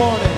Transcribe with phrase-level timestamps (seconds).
[0.00, 0.29] morning.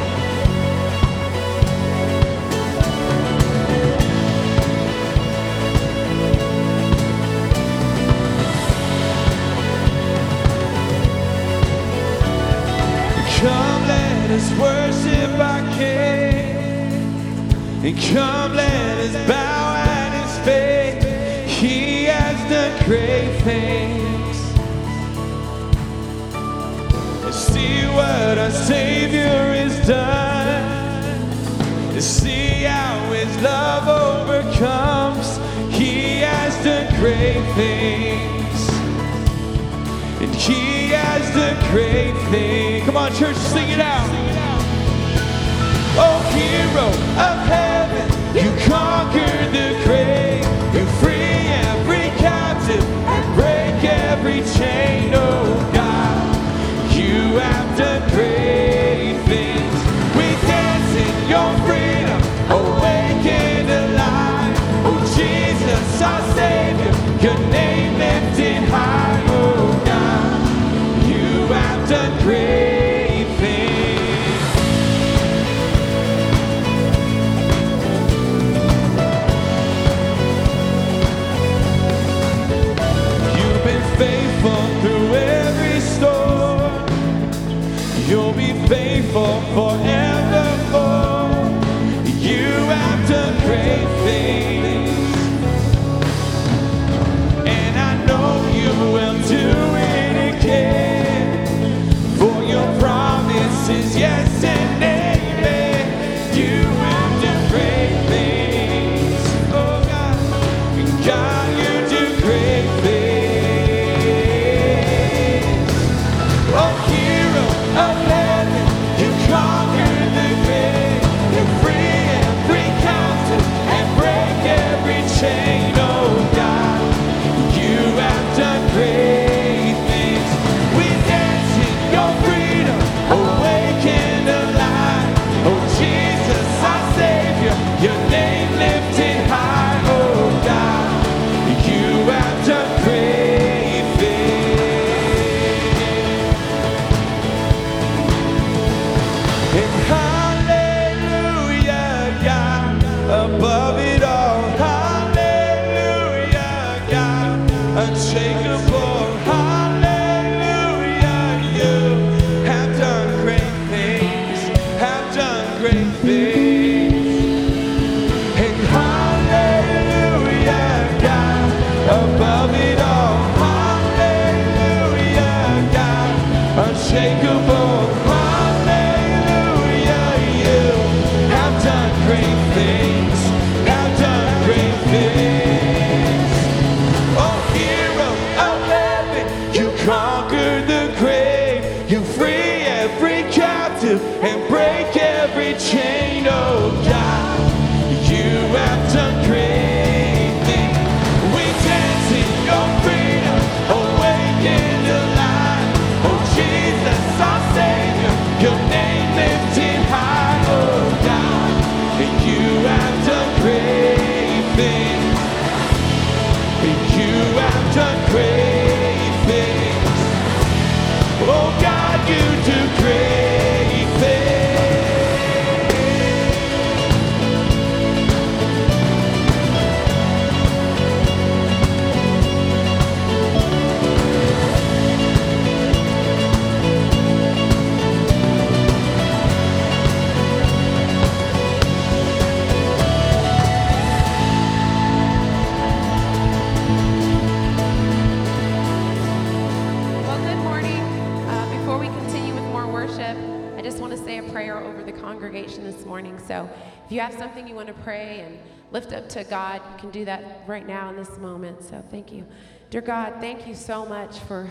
[255.65, 256.19] This morning.
[256.27, 256.49] So
[256.85, 258.39] if you have something you want to pray and
[258.71, 261.63] lift up to God, you can do that right now in this moment.
[261.63, 262.27] So thank you.
[262.71, 264.51] Dear God, thank you so much for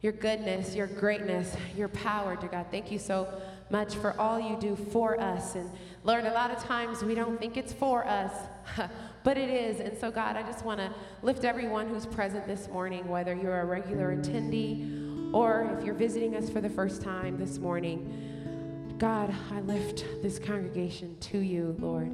[0.00, 2.66] your goodness, your greatness, your power, dear God.
[2.70, 3.26] Thank you so
[3.70, 5.54] much for all you do for us.
[5.54, 5.70] And
[6.02, 8.30] Lord, a lot of times we don't think it's for us,
[9.24, 9.80] but it is.
[9.80, 10.92] And so, God, I just want to
[11.22, 16.36] lift everyone who's present this morning, whether you're a regular attendee or if you're visiting
[16.36, 18.33] us for the first time this morning.
[18.98, 22.10] God, I lift this congregation to you, Lord.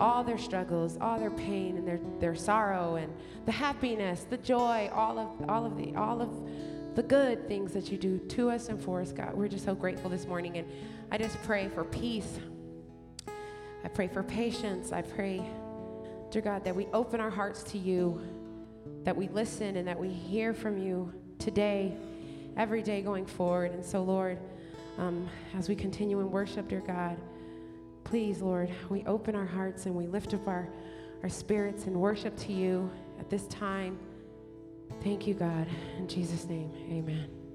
[0.00, 3.12] All their struggles, all their pain and their, their sorrow and
[3.44, 6.30] the happiness, the joy, all of all of the all of
[6.94, 9.34] the good things that you do to us and for us, God.
[9.34, 10.66] We're just so grateful this morning and
[11.10, 12.40] I just pray for peace.
[13.84, 14.92] I pray for patience.
[14.92, 15.44] I pray,
[16.30, 18.20] dear God, that we open our hearts to you,
[19.04, 21.96] that we listen and that we hear from you today,
[22.56, 23.72] every day going forward.
[23.72, 24.38] And so, Lord,
[24.98, 27.16] um, as we continue in worship, dear God.
[28.04, 30.68] Please, Lord, we open our hearts and we lift up our,
[31.22, 33.98] our spirits in worship to you at this time.
[35.02, 35.66] Thank you, God.
[35.98, 37.45] In Jesus' name, amen.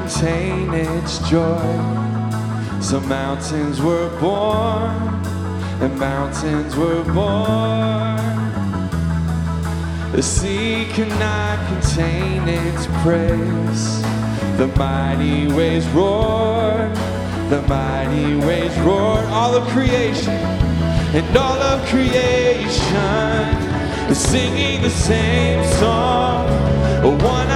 [0.00, 1.72] contain its joy.
[2.82, 4.92] So mountains were born,
[5.80, 8.20] and mountains were born.
[10.12, 14.02] The sea cannot contain its praise.
[14.58, 16.92] The mighty waves roar,
[17.48, 19.18] the mighty waves roar.
[19.38, 20.40] All of creation,
[21.16, 23.46] and all of creation
[24.10, 26.44] is singing the same song.
[27.02, 27.50] One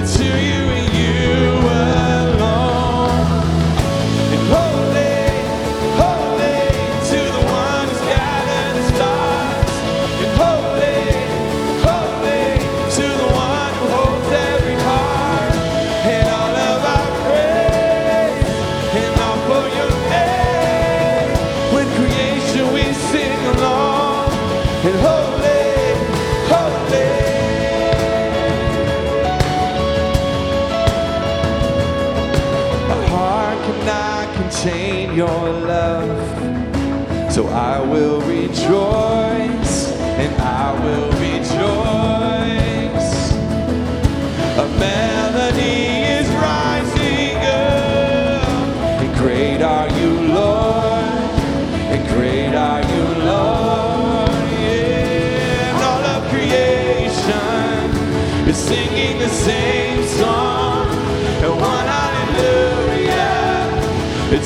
[0.00, 0.57] it's who you.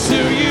[0.09, 0.42] to you.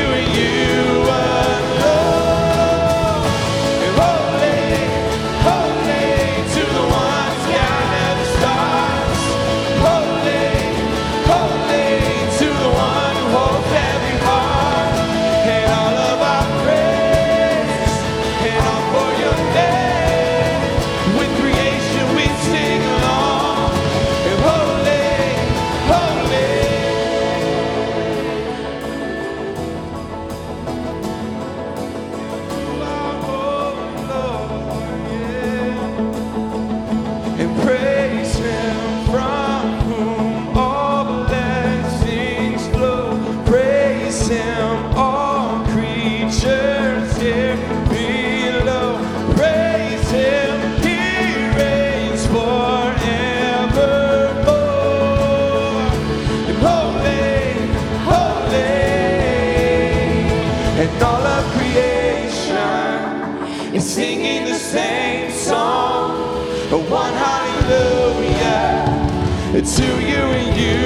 [69.53, 70.77] It's to you and you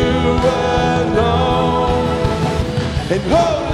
[1.20, 2.08] alone.
[3.12, 3.62] And hope.
[3.62, 3.65] Oh,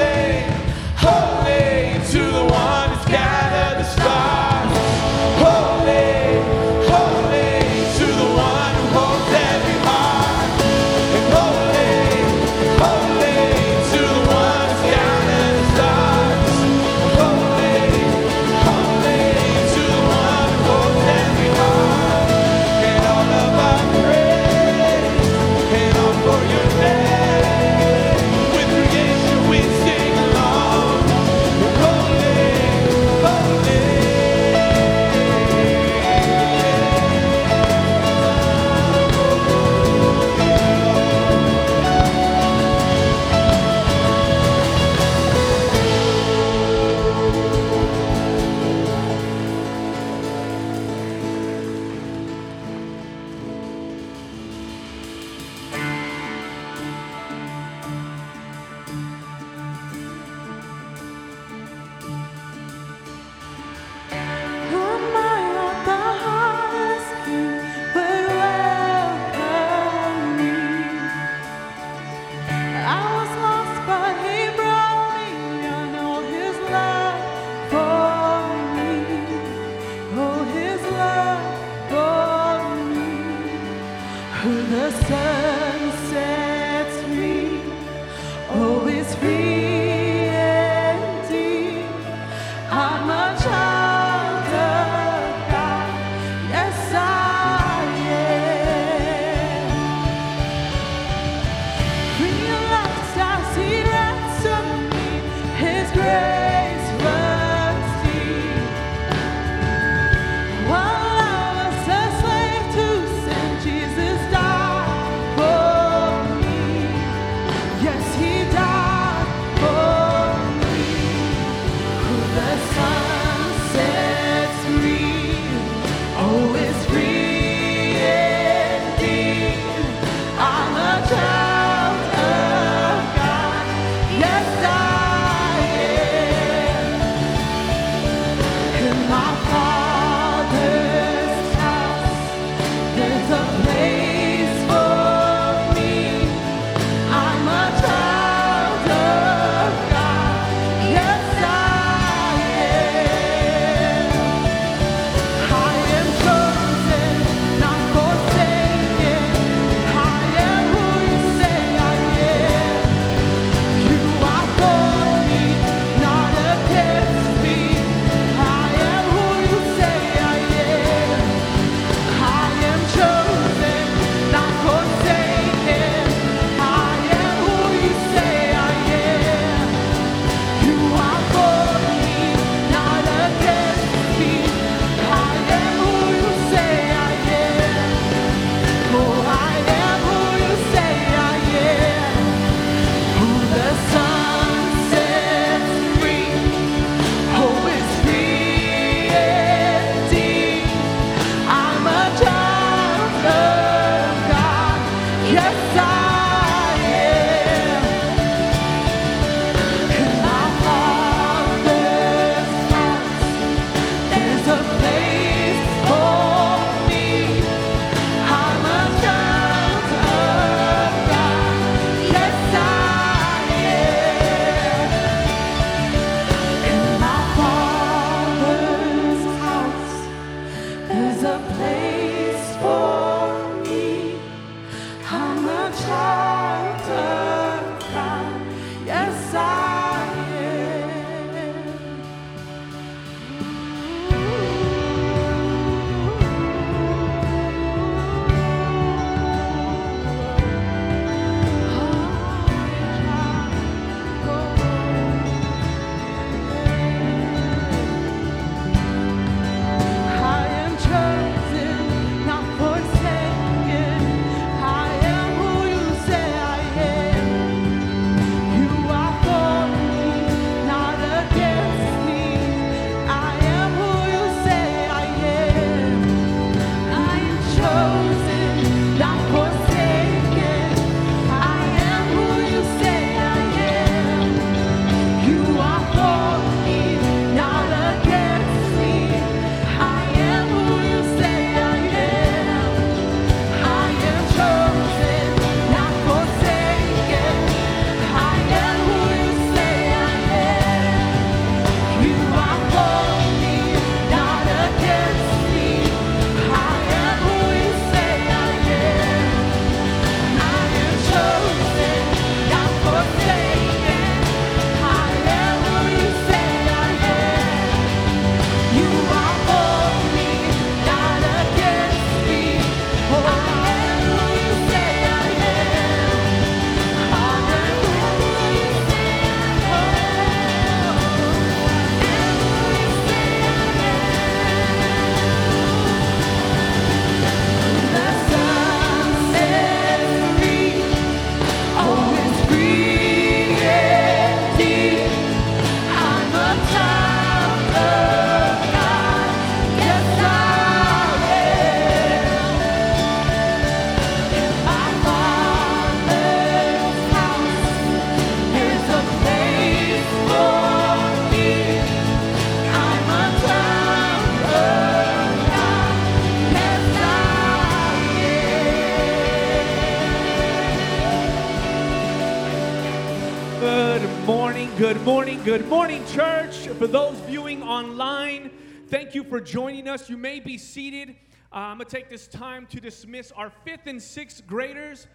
[375.43, 376.67] good morning, church.
[376.67, 378.51] For those viewing online,
[378.89, 380.07] thank you for joining us.
[380.07, 381.15] You may be seated.
[381.51, 385.07] Uh, I'm going to take this time to dismiss our fifth and sixth graders.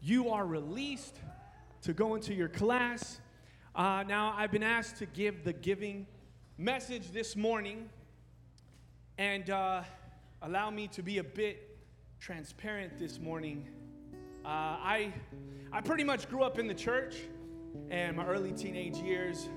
[0.00, 1.16] You are released
[1.82, 3.20] to go into your class.
[3.74, 6.06] Uh, now, I've been asked to give the giving
[6.56, 7.90] message this morning,
[9.18, 9.82] and uh,
[10.40, 11.76] allow me to be a bit
[12.20, 13.68] transparent this morning.
[14.46, 15.12] Uh, I,
[15.72, 17.16] I pretty much grew up in the church
[17.90, 19.48] and my early teenage years,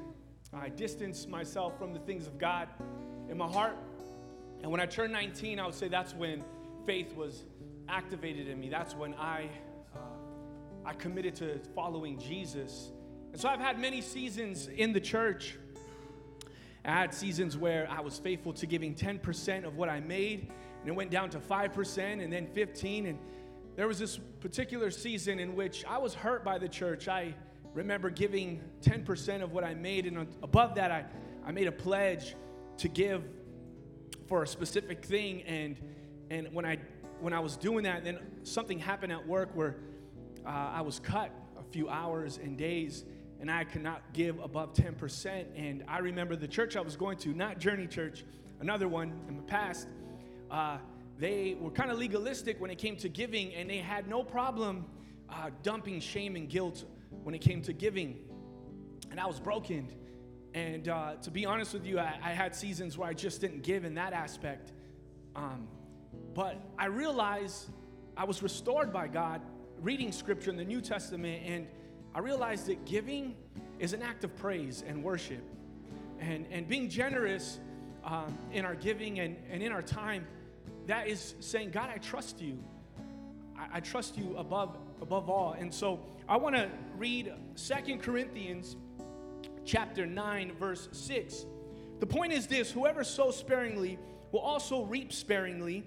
[0.53, 2.69] I distanced myself from the things of God
[3.29, 3.75] in my heart.
[4.61, 6.43] And when I turned 19, I would say that's when
[6.85, 7.43] faith was
[7.89, 8.69] activated in me.
[8.69, 9.49] That's when I,
[9.93, 9.99] uh,
[10.85, 12.91] I committed to following Jesus.
[13.31, 15.57] And so I've had many seasons in the church.
[16.85, 20.49] I had seasons where I was faithful to giving 10% of what I made,
[20.79, 23.07] and it went down to 5% and then 15.
[23.07, 23.19] And
[23.75, 27.09] there was this particular season in which I was hurt by the church.
[27.09, 27.35] I
[27.74, 31.05] remember giving 10% of what I made, and above that, I,
[31.45, 32.36] I made a pledge
[32.77, 33.24] to give
[34.27, 35.41] for a specific thing.
[35.43, 35.77] And,
[36.29, 36.77] and when, I,
[37.19, 39.77] when I was doing that, then something happened at work where
[40.45, 43.05] uh, I was cut a few hours and days,
[43.39, 45.45] and I could not give above 10%.
[45.55, 48.24] And I remember the church I was going to, not Journey Church,
[48.59, 49.88] another one in the past.
[50.50, 50.77] Uh,
[51.19, 54.86] they were kind of legalistic when it came to giving, and they had no problem
[55.29, 56.86] uh, dumping shame and guilt
[57.24, 58.19] when it came to giving.
[59.12, 59.91] And I was broken.
[60.53, 63.63] And uh, to be honest with you, I, I, had seasons where I just didn't
[63.63, 64.71] give in that aspect.
[65.36, 65.67] Um,
[66.33, 67.69] but I realized
[68.15, 69.41] I was restored by God
[69.81, 71.67] reading scripture in the New Testament, and
[72.15, 73.36] I realized that giving
[73.79, 75.43] is an act of praise and worship.
[76.19, 77.60] And, and being generous
[78.03, 80.25] um, in our giving and, and in our time,
[80.88, 82.58] that is saying, God, I trust you.
[83.58, 85.56] I, I trust you above, above all.
[85.60, 88.75] And so I want to read Second Corinthians
[89.63, 91.45] chapter 9 verse 6.
[92.01, 93.97] The point is this, whoever sows sparingly
[94.33, 95.85] will also reap sparingly,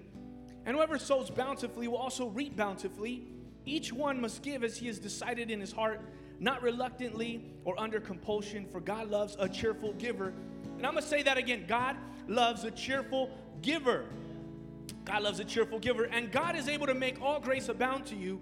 [0.65, 3.27] and whoever sows bountifully will also reap bountifully.
[3.65, 6.01] Each one must give as he has decided in his heart,
[6.39, 10.33] not reluctantly or under compulsion, for God loves a cheerful giver.
[10.75, 11.65] And I'm going to say that again.
[11.67, 13.29] God loves a cheerful
[13.61, 14.05] giver.
[15.05, 18.15] God loves a cheerful giver, and God is able to make all grace abound to
[18.15, 18.41] you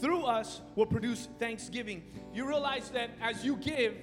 [0.00, 2.02] through us will produce thanksgiving.
[2.32, 3.94] You realize that as you give,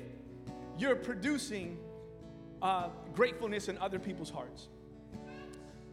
[0.77, 1.77] you're producing
[2.61, 4.67] uh, gratefulness in other people's hearts.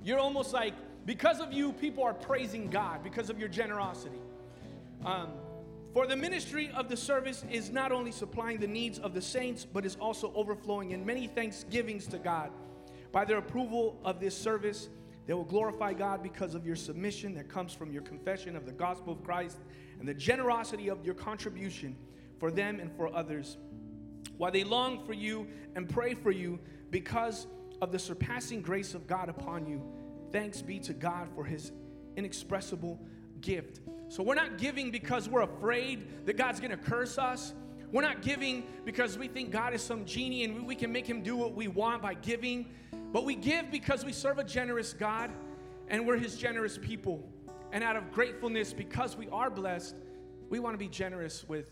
[0.03, 0.75] You're almost like,
[1.07, 4.21] because of you, people are praising God because of your generosity.
[5.05, 5.31] Um,
[5.93, 9.65] for the ministry of the service is not only supplying the needs of the saints,
[9.65, 12.51] but is also overflowing in many thanksgivings to God.
[13.13, 14.89] By their approval of this service,
[15.27, 18.73] they will glorify God because of your submission that comes from your confession of the
[18.73, 19.59] gospel of Christ
[19.99, 21.97] and the generosity of your contribution
[22.39, 23.57] for them and for others,
[24.37, 26.59] while they long for you and pray for you
[26.91, 27.47] because
[27.81, 29.83] of the surpassing grace of God upon you.
[30.31, 31.73] Thanks be to God for his
[32.17, 32.99] inexpressible
[33.41, 33.81] gift.
[34.09, 37.55] So we're not giving because we're afraid that God's gonna curse us.
[37.93, 41.23] We're not giving because we think God is some genie and we can make him
[41.23, 42.67] do what we want by giving.
[43.13, 45.31] But we give because we serve a generous God
[45.89, 47.29] and we're his generous people.
[47.73, 49.97] And out of gratefulness, because we are blessed,
[50.49, 51.71] we want to be generous with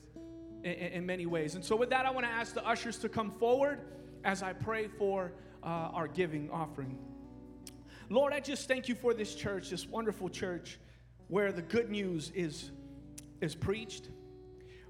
[0.64, 1.54] in, in, many ways.
[1.54, 3.80] And so, with that, I want to ask the ushers to come forward
[4.24, 6.98] as I pray for uh, our giving offering.
[8.08, 10.78] Lord, I just thank you for this church, this wonderful church,
[11.28, 12.70] where the good news is,
[13.40, 14.10] is preached,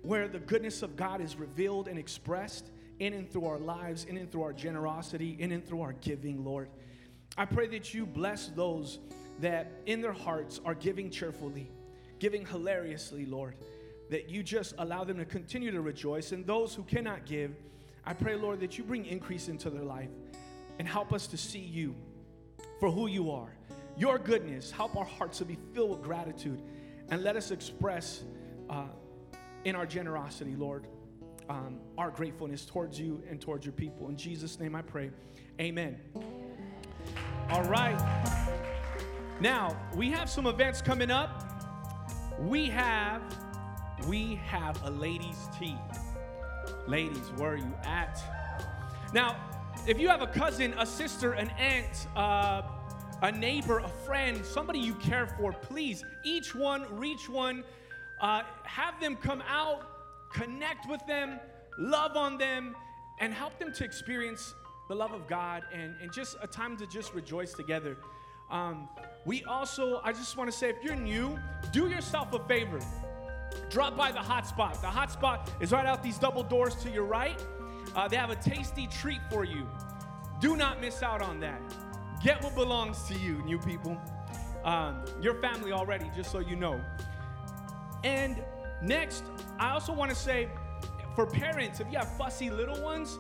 [0.03, 4.17] where the goodness of God is revealed and expressed in and through our lives, in
[4.17, 6.69] and through our generosity, in and through our giving, Lord.
[7.37, 8.99] I pray that you bless those
[9.41, 11.71] that in their hearts are giving cheerfully,
[12.19, 13.57] giving hilariously, Lord,
[14.11, 16.33] that you just allow them to continue to rejoice.
[16.33, 17.53] And those who cannot give,
[18.05, 20.11] I pray, Lord, that you bring increase into their life
[20.79, 21.95] and help us to see you
[22.79, 23.55] for who you are,
[23.97, 24.71] your goodness.
[24.71, 26.61] Help our hearts to be filled with gratitude
[27.09, 28.23] and let us express
[28.69, 28.85] uh,
[29.65, 30.87] in our generosity, Lord,
[31.49, 34.09] um, our gratefulness towards you and towards your people.
[34.09, 35.11] In Jesus' name I pray.
[35.61, 35.99] Amen.
[37.51, 37.99] All right.
[39.41, 41.45] Now, we have some events coming up.
[42.41, 43.23] We have
[44.09, 45.77] we have a ladies tea.
[46.87, 48.21] Ladies, where are you at?
[49.13, 49.37] Now,
[49.87, 52.63] if you have a cousin, a sister, an aunt, uh,
[53.23, 57.63] a neighbor, a friend, somebody you care for, please, each one, reach one,
[58.23, 61.39] uh, have them come out, connect with them,
[61.79, 62.75] love on them,
[63.19, 64.55] and help them to experience
[64.89, 67.97] the love of God and, and just a time to just rejoice together.
[68.51, 68.89] Um,
[69.25, 71.39] we also, I just want to say, if you're new,
[71.73, 72.81] do yourself a favor.
[73.71, 74.81] Drop by the hotspot.
[74.81, 77.43] The hotspot is right out these double doors to your right.
[77.95, 79.67] Uh, they have a tasty treat for you.
[80.41, 81.61] Do not miss out on that.
[82.23, 84.01] Get what belongs to you, new people.
[84.65, 86.81] Um, your family already, just so you know.
[88.05, 88.43] And
[88.83, 89.25] next,
[89.59, 90.49] I also want to say
[91.15, 93.19] for parents, if you have fussy little ones,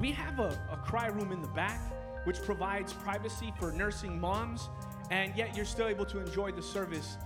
[0.00, 1.80] we have a, a cry room in the back,
[2.24, 4.68] which provides privacy for nursing moms,
[5.10, 7.16] and yet you're still able to enjoy the service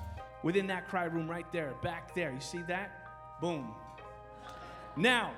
[0.42, 2.32] within that cry room right there, back there.
[2.32, 3.40] You see that?
[3.40, 3.74] Boom.
[4.96, 5.32] Now,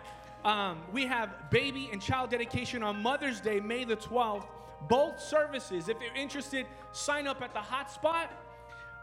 [0.44, 4.46] um, we have baby and child dedication on Mother's Day, May the 12th.
[4.88, 5.88] Both services.
[5.88, 8.28] If you're interested, sign up at the hotspot.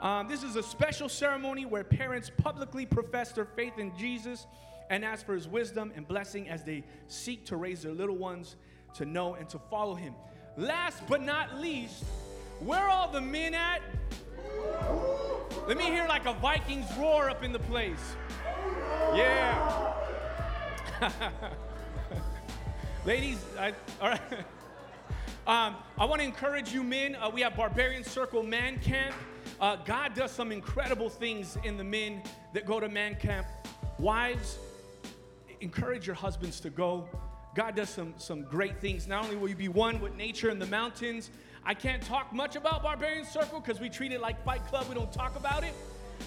[0.01, 4.47] Um, this is a special ceremony where parents publicly profess their faith in Jesus
[4.89, 8.55] and ask for his wisdom and blessing as they seek to raise their little ones
[8.95, 10.13] to know and to follow him.
[10.55, 12.05] Last but not least,
[12.59, 13.81] where are all the men at?
[15.67, 18.15] Let me hear like a Vikings roar up in the place.
[19.13, 19.93] Yeah.
[23.05, 24.21] Ladies, I, all right.
[25.47, 27.15] Um, I want to encourage you men.
[27.15, 29.15] Uh, we have Barbarian Circle Man Camp.
[29.61, 33.45] Uh, God does some incredible things in the men that go to Man Camp.
[33.97, 34.57] Wives,
[35.59, 37.09] encourage your husbands to go.
[37.55, 39.05] God does some, some great things.
[39.05, 41.29] Not only will you be one with nature in the mountains,
[41.65, 44.87] I can't talk much about Barbarian Circle because we treat it like Fight Club.
[44.87, 45.73] We don't talk about it.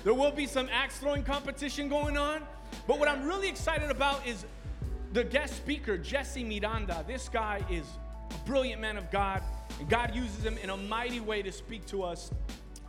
[0.05, 2.43] There will be some axe throwing competition going on.
[2.87, 4.45] But what I'm really excited about is
[5.15, 7.03] the guest speaker, Jesse Miranda.
[7.07, 7.87] This guy is
[8.31, 9.43] a brilliant man of God,
[9.79, 12.31] and God uses him in a mighty way to speak to us.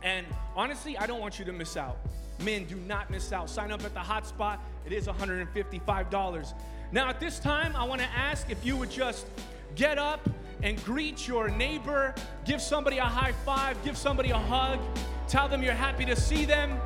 [0.04, 1.96] And honestly, I don't want you to miss out.
[2.42, 3.48] Men, do not miss out.
[3.48, 4.58] Sign up at the hotspot.
[4.84, 6.54] It is $155.
[6.92, 9.26] Now, at this time, I want to ask if you would just
[9.74, 10.28] get up
[10.62, 12.14] and greet your neighbor,
[12.44, 14.78] give somebody a high five, give somebody a hug,
[15.26, 16.78] tell them you're happy to see them,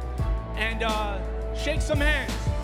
[0.57, 1.19] and uh,
[1.55, 2.58] shake some hands.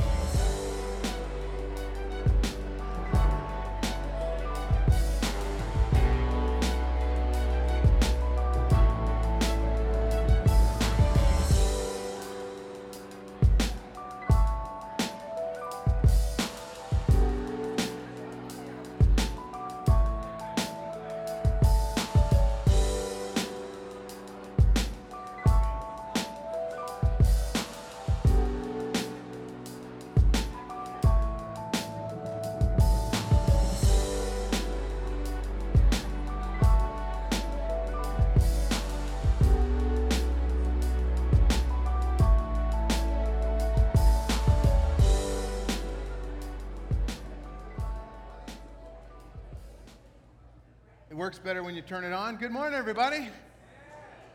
[51.86, 52.36] Turn it on.
[52.36, 53.28] Good morning, everybody.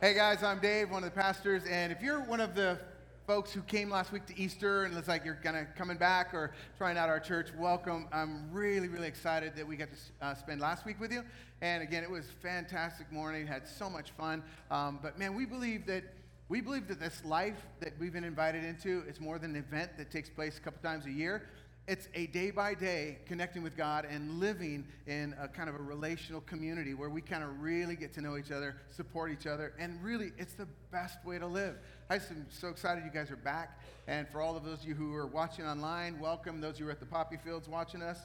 [0.01, 1.63] Hey, guys, I'm Dave, one of the pastors.
[1.65, 2.79] And if you're one of the
[3.25, 6.31] folks who came last week to Easter and it's like you're kind of coming back
[6.35, 8.07] or trying out our church, welcome.
[8.11, 11.23] I'm really, really excited that we got to uh, spend last week with you.
[11.61, 13.47] And again, it was fantastic morning.
[13.47, 14.43] Had so much fun.
[14.69, 16.03] Um, but man, we believe that
[16.49, 19.97] we believe that this life that we've been invited into is more than an event
[19.97, 21.47] that takes place a couple times a year
[21.89, 25.81] it's a day by day connecting with God and living in a kind of a
[25.81, 29.73] relational community where we kind of really get to know each other, support each other,
[29.79, 31.77] and really it's the best way to live.
[32.11, 33.81] I'm so excited you guys are back.
[34.07, 36.61] And for all of those of you who are watching online, welcome.
[36.61, 38.19] Those of you who are at the Poppy Fields watching us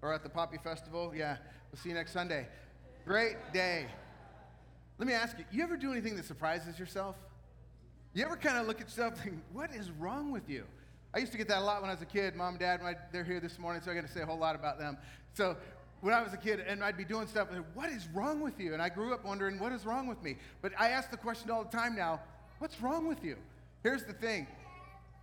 [0.00, 1.36] or at the Poppy Festival, yeah,
[1.70, 2.48] we'll see you next Sunday.
[3.04, 3.84] Great day.
[4.96, 7.16] Let me ask you, you ever do anything that surprises yourself?
[8.14, 10.64] You ever kind of look at yourself and think, what is wrong with you?
[11.12, 12.36] I used to get that a lot when I was a kid.
[12.36, 14.54] Mom and dad, they're here this morning, so I got to say a whole lot
[14.54, 14.96] about them.
[15.34, 15.56] So
[16.02, 18.60] when I was a kid, and I'd be doing stuff, and what is wrong with
[18.60, 18.74] you?
[18.74, 20.36] And I grew up wondering, what is wrong with me?
[20.62, 22.20] But I ask the question all the time now,
[22.60, 23.36] what's wrong with you?
[23.82, 24.46] Here's the thing.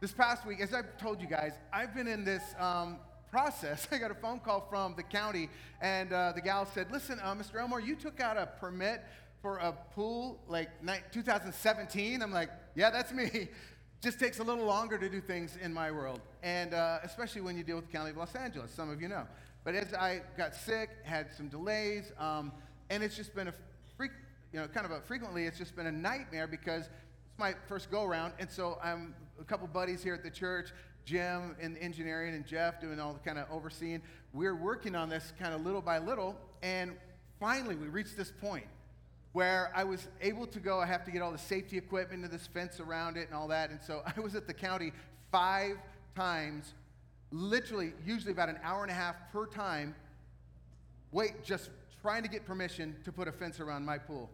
[0.02, 2.98] This past week, as I've told you guys, I've been in this um,
[3.32, 3.88] process.
[3.92, 5.50] I got a phone call from the county,
[5.82, 7.62] and uh, the gal said, listen, uh, Mr.
[7.62, 9.06] Elmore, you took out a permit
[9.42, 10.70] for a pool like
[11.14, 12.22] 2017.
[12.22, 13.48] I'm like, yeah, that's me
[14.02, 17.58] just takes a little longer to do things in my world, and uh, especially when
[17.58, 19.26] you deal with the County of Los Angeles, some of you know.
[19.64, 22.52] But as I got sick, had some delays, um,
[22.90, 23.54] and it's just been a
[23.98, 24.12] freak,
[24.54, 27.90] you know, kind of a frequently, it's just been a nightmare because it's my first
[27.90, 30.70] go around, and so I'm a couple buddies here at the church
[31.06, 34.02] Jim in engineering and Jeff doing all the kind of overseeing.
[34.34, 36.96] We're working on this kind of little by little, and
[37.40, 38.66] finally we reached this point
[39.34, 40.80] where I was able to go.
[40.80, 43.48] I have to get all the safety equipment and this fence around it and all
[43.50, 43.70] that.
[43.70, 44.92] And so I was at the county
[45.32, 45.78] five
[46.16, 46.74] times,
[47.32, 49.96] literally, usually about an hour and a half per time,
[51.12, 51.70] wait, just
[52.02, 54.30] trying to get permission to put a fence around my pool.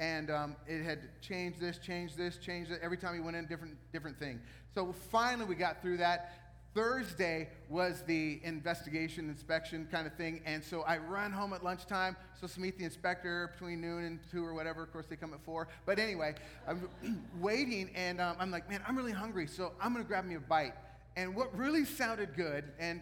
[0.00, 2.80] And um, it had changed this, changed this, changed it.
[2.82, 4.40] Every time he went in, different, different thing.
[4.74, 6.43] So finally, we got through that.
[6.74, 10.40] Thursday was the investigation, inspection kind of thing.
[10.44, 14.18] And so I run home at lunchtime, supposed to meet the inspector between noon and
[14.32, 14.82] 2 or whatever.
[14.82, 15.68] Of course, they come at 4.
[15.86, 16.34] But anyway,
[16.66, 16.88] I'm
[17.40, 20.34] waiting, and um, I'm like, man, I'm really hungry, so I'm going to grab me
[20.34, 20.74] a bite.
[21.16, 23.00] And what really sounded good, and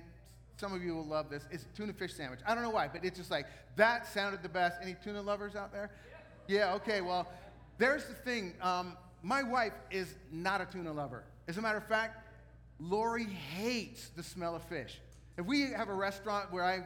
[0.58, 2.40] some of you will love this, is tuna fish sandwich.
[2.46, 4.76] I don't know why, but it's just like, that sounded the best.
[4.82, 5.90] Any tuna lovers out there?
[6.46, 7.26] Yeah, okay, well,
[7.78, 8.52] there's the thing.
[8.60, 11.24] Um, my wife is not a tuna lover.
[11.48, 12.21] As a matter of fact,
[12.82, 15.00] Lori hates the smell of fish.
[15.38, 16.80] If we have a restaurant where I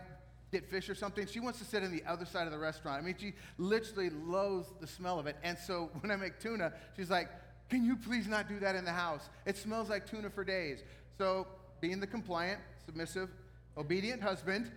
[0.52, 3.02] get fish or something, she wants to sit on the other side of the restaurant.
[3.02, 5.36] I mean, she literally loathes the smell of it.
[5.42, 7.28] And so when I make tuna, she's like,
[7.70, 9.28] Can you please not do that in the house?
[9.46, 10.84] It smells like tuna for days.
[11.18, 11.46] So,
[11.80, 13.30] being the compliant, submissive,
[13.76, 14.70] obedient husband,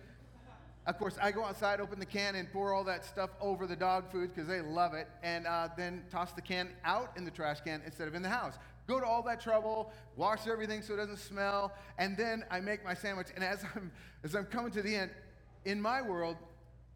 [0.86, 3.76] of course, I go outside, open the can, and pour all that stuff over the
[3.76, 7.30] dog food because they love it, and uh, then toss the can out in the
[7.30, 8.54] trash can instead of in the house.
[8.90, 12.84] Go to all that trouble, wash everything so it doesn't smell, and then I make
[12.84, 13.28] my sandwich.
[13.36, 13.92] And as I'm,
[14.24, 15.12] as I'm coming to the end,
[15.64, 16.36] in my world,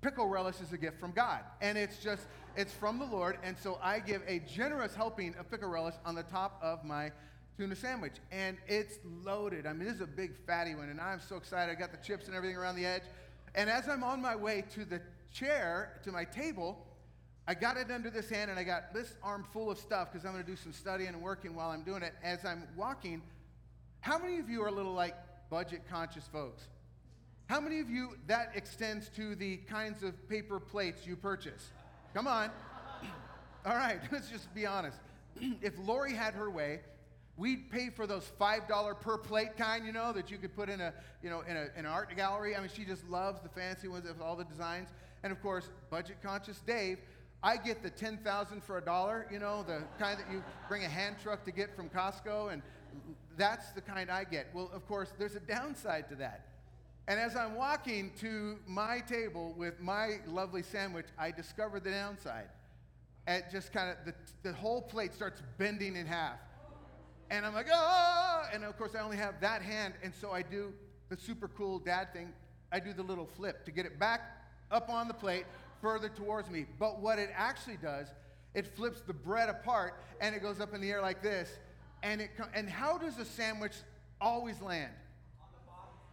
[0.01, 1.45] pickle relish is a gift from God.
[1.61, 2.27] And it's just,
[2.57, 3.39] it's from the Lord.
[3.45, 7.13] And so I give a generous helping of pickle relish on the top of my
[7.57, 8.15] tuna sandwich.
[8.33, 9.65] And it's loaded.
[9.65, 10.89] I mean, this is a big fatty one.
[10.89, 11.71] And I'm so excited.
[11.71, 13.03] I got the chips and everything around the edge.
[13.55, 15.01] And as I'm on my way to the
[15.33, 16.85] chair, to my table,
[17.47, 20.25] I got it under this hand and I got this arm full of stuff because
[20.25, 22.15] I'm going to do some studying and working while I'm doing it.
[22.23, 23.23] As I'm walking,
[24.01, 25.15] how many of you are a little like
[25.51, 26.63] budget conscious folks?
[27.47, 31.71] How many of you that extends to the kinds of paper plates you purchase?
[32.15, 32.51] Come on.
[33.67, 34.99] All right, let's just be honest.
[35.61, 36.81] if Lori had her way,
[37.37, 40.81] We'd pay for those $5 per plate kind, you know, that you could put in
[40.81, 42.55] a, you know, in, a, in an art gallery.
[42.55, 44.89] I mean, she just loves the fancy ones with all the designs.
[45.25, 46.99] And of course, budget conscious Dave,
[47.45, 50.89] I get the 10,000 for a dollar, you know, the kind that you bring a
[50.89, 52.63] hand truck to get from Costco, and
[53.37, 54.47] that's the kind I get.
[54.55, 56.47] Well, of course, there's a downside to that.
[57.07, 62.49] And as I'm walking to my table with my lovely sandwich, I discover the downside.
[63.27, 66.39] And just kind of the, the whole plate starts bending in half.
[67.29, 70.41] And I'm like, oh, and of course I only have that hand, and so I
[70.41, 70.73] do
[71.11, 72.33] the super cool dad thing.
[72.73, 74.23] I do the little flip to get it back
[74.71, 75.45] up on the plate
[75.85, 76.65] further towards me.
[76.79, 78.09] But what it actually does,
[78.55, 81.51] it flips the bread apart and it goes up in the air like this.
[82.03, 83.75] And it and how does a sandwich
[84.21, 84.93] always land?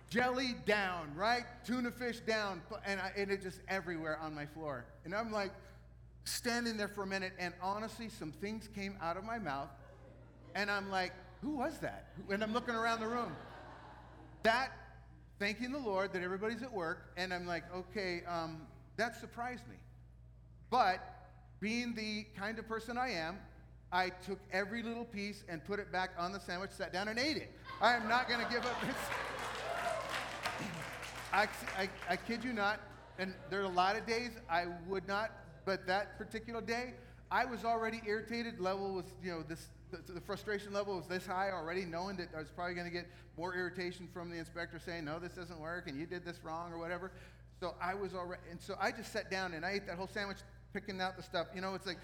[0.09, 1.45] Jelly down, right?
[1.65, 4.83] Tuna fish down, and, I, and it just everywhere on my floor.
[5.05, 5.53] And I'm like
[6.25, 9.69] standing there for a minute, and honestly, some things came out of my mouth
[10.53, 12.07] and I'm like, who was that?
[12.29, 13.31] And I'm looking around the room.
[14.43, 14.71] That,
[15.39, 18.63] thanking the Lord that everybody's at work, and I'm like, okay, um,
[19.01, 19.77] that surprised me.
[20.69, 20.99] But
[21.59, 23.39] being the kind of person I am,
[23.91, 27.17] I took every little piece and put it back on the sandwich, sat down and
[27.17, 27.51] ate it.
[27.81, 28.95] I am not going to give up this.
[31.33, 32.79] I, I, I kid you not,
[33.17, 35.31] and there are a lot of days I would not,
[35.65, 36.93] but that particular day,
[37.31, 38.59] I was already irritated.
[38.59, 42.29] Level was, you know, this the, the, frustration level was this high already, knowing that
[42.35, 45.59] I was probably going to get more irritation from the inspector saying, no, this doesn't
[45.59, 47.11] work, and you did this wrong, or whatever.
[47.61, 50.07] So I was already, and so I just sat down and I ate that whole
[50.07, 50.39] sandwich,
[50.73, 51.45] picking out the stuff.
[51.53, 51.99] You know, it's like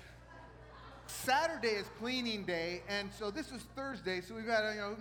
[1.08, 4.96] Saturday is cleaning day, and so this is Thursday, so we've got, you know,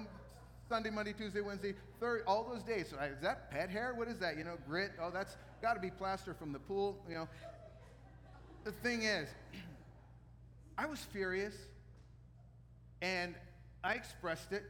[0.66, 2.88] Sunday, Monday, Tuesday, Wednesday, third, all those days.
[2.88, 3.92] So I, is that pet hair?
[3.94, 4.38] What is that?
[4.38, 4.92] You know, grit?
[4.98, 6.96] Oh, that's got to be plaster from the pool.
[7.06, 7.28] You know,
[8.64, 9.28] the thing is,
[10.78, 11.54] I was furious.
[13.02, 13.34] And
[13.84, 14.64] I expressed it.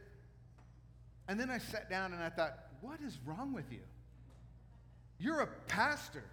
[1.27, 3.79] And then I sat down and I thought, what is wrong with you?
[5.19, 6.23] You're a pastor.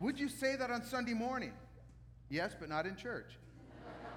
[0.00, 1.52] Would you say that on Sunday morning?
[2.28, 3.32] Yes, but not in church.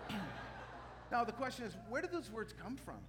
[1.11, 2.99] now, the question is, where did those words come from?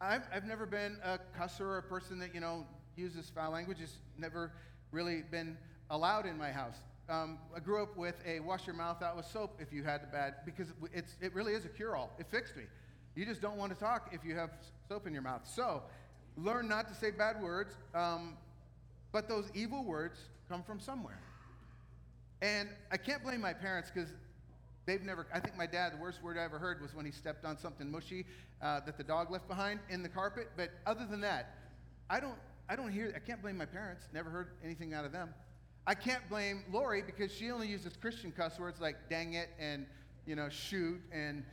[0.00, 3.78] I've, I've never been a cusser or a person that, you know, uses foul language.
[3.82, 4.52] It's never
[4.92, 5.56] really been
[5.90, 6.76] allowed in my house
[7.10, 10.02] um, I grew up with a wash your mouth out with soap if you had
[10.02, 12.10] the bad, because it's, it really is a cure all.
[12.18, 12.62] It fixed me.
[13.16, 14.50] You just don't want to talk if you have
[14.88, 15.42] soap in your mouth.
[15.44, 15.82] So
[16.36, 18.36] learn not to say bad words, um,
[19.12, 20.18] but those evil words
[20.48, 21.20] come from somewhere.
[22.42, 24.10] And I can't blame my parents because
[24.90, 27.12] They've never, I think my dad, the worst word I ever heard was when he
[27.12, 28.26] stepped on something mushy
[28.60, 30.50] uh, that the dog left behind in the carpet.
[30.56, 31.54] But other than that,
[32.08, 32.34] I don't,
[32.68, 34.08] I don't hear, I can't blame my parents.
[34.12, 35.32] Never heard anything out of them.
[35.86, 39.86] I can't blame Lori because she only uses Christian cuss words like dang it and,
[40.26, 41.44] you know, shoot and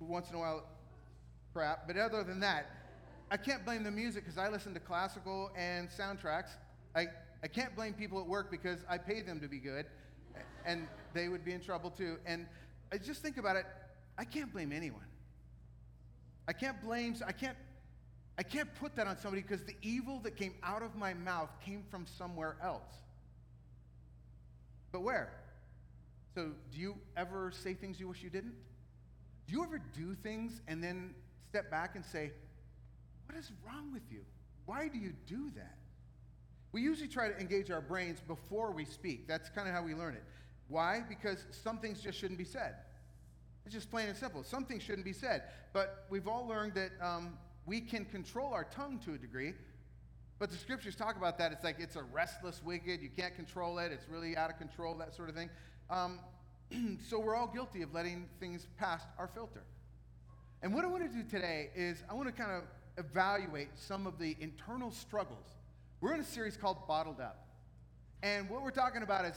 [0.00, 0.64] once in a while
[1.52, 1.86] crap.
[1.86, 2.66] But other than that,
[3.34, 6.50] I can't blame the music because I listen to classical and soundtracks.
[6.94, 7.08] I,
[7.42, 9.86] I can't blame people at work because I pay them to be good
[10.64, 12.18] and they would be in trouble too.
[12.26, 12.46] And
[12.92, 13.66] I just think about it,
[14.16, 15.08] I can't blame anyone.
[16.46, 17.56] I can't blame, I can't,
[18.38, 21.50] I can't put that on somebody because the evil that came out of my mouth
[21.66, 22.94] came from somewhere else.
[24.92, 25.32] But where?
[26.36, 28.54] So, do you ever say things you wish you didn't?
[29.48, 31.16] Do you ever do things and then
[31.48, 32.30] step back and say,
[33.26, 34.20] What is wrong with you?
[34.66, 35.76] Why do you do that?
[36.72, 39.28] We usually try to engage our brains before we speak.
[39.28, 40.24] That's kind of how we learn it.
[40.68, 41.04] Why?
[41.08, 42.74] Because some things just shouldn't be said.
[43.64, 44.42] It's just plain and simple.
[44.42, 45.44] Some things shouldn't be said.
[45.72, 49.54] But we've all learned that um, we can control our tongue to a degree.
[50.38, 51.52] But the scriptures talk about that.
[51.52, 53.00] It's like it's a restless wicked.
[53.00, 53.92] You can't control it.
[53.92, 55.50] It's really out of control, that sort of thing.
[55.90, 56.18] Um,
[57.08, 59.62] so we're all guilty of letting things past our filter.
[60.62, 62.64] And what I want to do today is I want to kind of
[62.96, 65.46] evaluate some of the internal struggles.
[66.00, 67.46] We're in a series called Bottled Up.
[68.22, 69.34] And what we're talking about is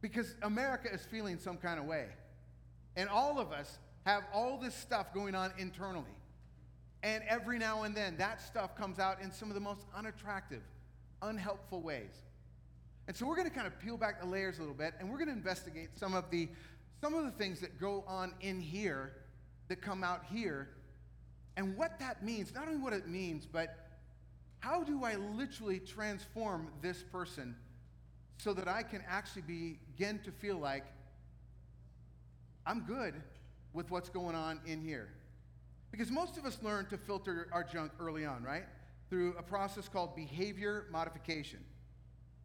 [0.00, 2.06] because America is feeling some kind of way.
[2.96, 6.04] And all of us have all this stuff going on internally.
[7.02, 10.62] And every now and then, that stuff comes out in some of the most unattractive,
[11.20, 12.22] unhelpful ways.
[13.06, 15.10] And so we're going to kind of peel back the layers a little bit, and
[15.10, 16.48] we're going to investigate some of the
[17.02, 19.12] some of the things that go on in here
[19.68, 20.70] that come out here,
[21.56, 22.52] and what that means.
[22.54, 23.76] Not only what it means, but
[24.60, 27.54] how do I literally transform this person
[28.38, 30.84] so that I can actually begin to feel like
[32.66, 33.14] I'm good
[33.72, 35.10] with what's going on in here?
[35.90, 38.64] Because most of us learn to filter our junk early on, right?
[39.10, 41.60] Through a process called behavior modification.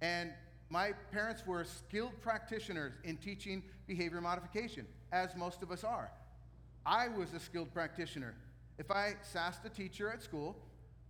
[0.01, 0.31] And
[0.69, 6.11] my parents were skilled practitioners in teaching behavior modification, as most of us are.
[6.85, 8.35] I was a skilled practitioner.
[8.79, 10.55] If I sassed a teacher at school,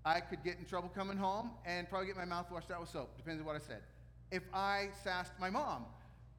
[0.03, 2.89] I could get in trouble coming home and probably get my mouth washed out with
[2.89, 3.81] soap, depends on what I said.
[4.31, 5.85] If I sassed my mom,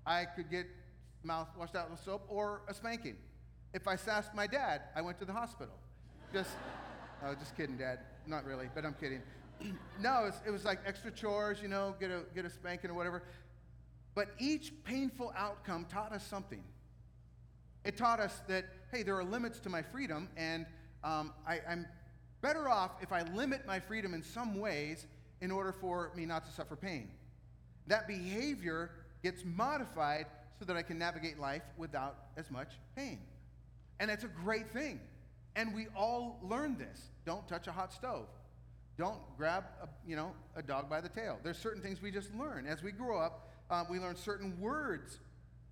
[0.05, 0.67] I could get
[1.23, 3.17] mouth washed out with soap or a spanking.
[3.73, 5.75] If I sassed my dad, I went to the hospital.
[6.33, 6.51] Just,
[7.25, 8.01] oh, just kidding, Dad.
[8.27, 9.23] Not really, but I'm kidding.
[10.01, 12.91] no, it was, it was like extra chores, you know, get a, get a spanking
[12.91, 13.23] or whatever.
[14.17, 16.65] But each painful outcome taught us something.
[17.85, 20.67] It taught us that, hey, there are limits to my freedom, and
[21.05, 21.87] um, I, I'm
[22.41, 25.07] better off if I limit my freedom in some ways
[25.41, 27.11] in order for me not to suffer pain.
[27.87, 28.91] That behavior
[29.23, 30.27] gets modified
[30.59, 33.19] so that I can navigate life without as much pain.
[33.99, 35.01] And it's a great thing.
[35.57, 37.11] And we all learn this.
[37.25, 38.27] Don't touch a hot stove.
[38.97, 41.39] Don't grab a, you know, a dog by the tail.
[41.43, 42.67] There's certain things we just learn.
[42.67, 45.19] As we grow up, um, we learn certain words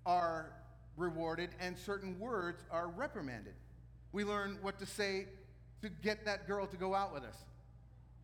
[0.05, 0.53] are
[0.97, 3.53] rewarded and certain words are reprimanded.
[4.11, 5.27] We learn what to say
[5.81, 7.37] to get that girl to go out with us.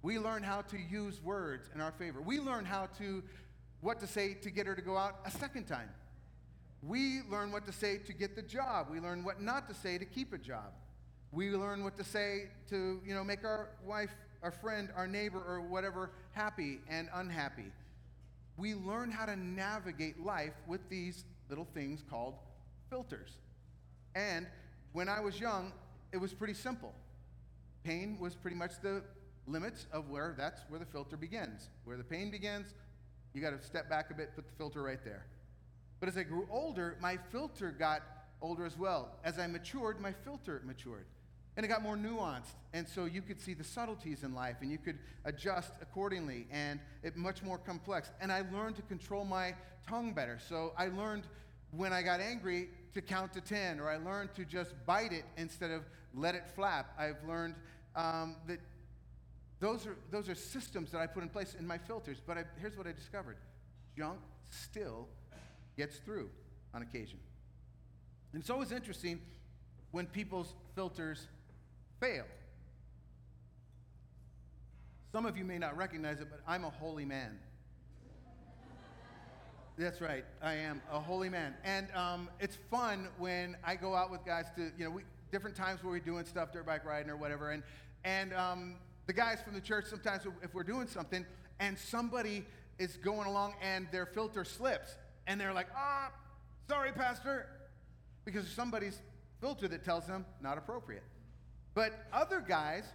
[0.02, 2.22] We learn how to use words in our favor.
[2.22, 3.24] We learn how to
[3.82, 5.90] what to say to get her to go out a second time.
[6.82, 8.88] We learn what to say to get the job.
[8.92, 10.74] We learn what not to say to keep a job.
[11.32, 15.40] We learn what to say to, you know, make our wife, our friend, our neighbor,
[15.40, 17.72] or whatever happy and unhappy.
[18.58, 22.36] We learn how to navigate life with these little things called
[22.90, 23.32] filters.
[24.16, 24.48] And
[24.96, 25.74] when I was young,
[26.14, 26.94] it was pretty simple.
[27.84, 29.04] Pain was pretty much the
[29.46, 31.68] limits of where that's where the filter begins.
[31.84, 32.68] Where the pain begins,
[33.34, 35.26] you got to step back a bit, put the filter right there.
[36.00, 38.04] But as I grew older, my filter got
[38.42, 39.20] older as well.
[39.26, 41.08] As I matured, my filter matured.
[41.58, 42.56] And it got more nuanced.
[42.74, 46.80] And so you could see the subtleties in life and you could adjust accordingly and
[47.04, 48.12] it much more complex.
[48.22, 49.56] And I learned to control my
[49.90, 50.40] tongue better.
[50.48, 51.24] So I learned
[51.72, 55.26] when I got angry to count to 10 or I learned to just bite it
[55.38, 55.84] instead of
[56.14, 56.94] let it flap.
[56.98, 57.56] I've learned
[57.96, 58.60] um, that
[59.60, 62.22] those are, those are systems that I put in place in my filters.
[62.26, 63.38] But I, here's what I discovered
[63.98, 64.20] junk
[64.50, 65.08] still
[65.78, 66.30] gets through
[66.74, 67.20] on occasion.
[68.34, 69.22] And it's interesting
[69.92, 71.28] when people's filters
[72.00, 72.26] fail.
[75.12, 77.40] Some of you may not recognize it, but I'm a holy man.
[79.78, 81.54] That's right, I am a holy man.
[81.66, 85.02] And um, it's fun when I go out with guys to, you know, we,
[85.34, 87.52] different times where we're doing stuff, dirt bike riding or whatever.
[87.52, 87.62] And,
[88.06, 91.26] and um, the guys from the church, sometimes if we're doing something
[91.60, 92.46] and somebody
[92.80, 94.96] is going along and their filter slips
[95.28, 96.10] and they're like, ah,
[96.70, 97.48] sorry, Pastor.
[98.24, 99.00] because somebody's
[99.40, 101.04] filter that tells them not appropriate.
[101.74, 102.86] But other guys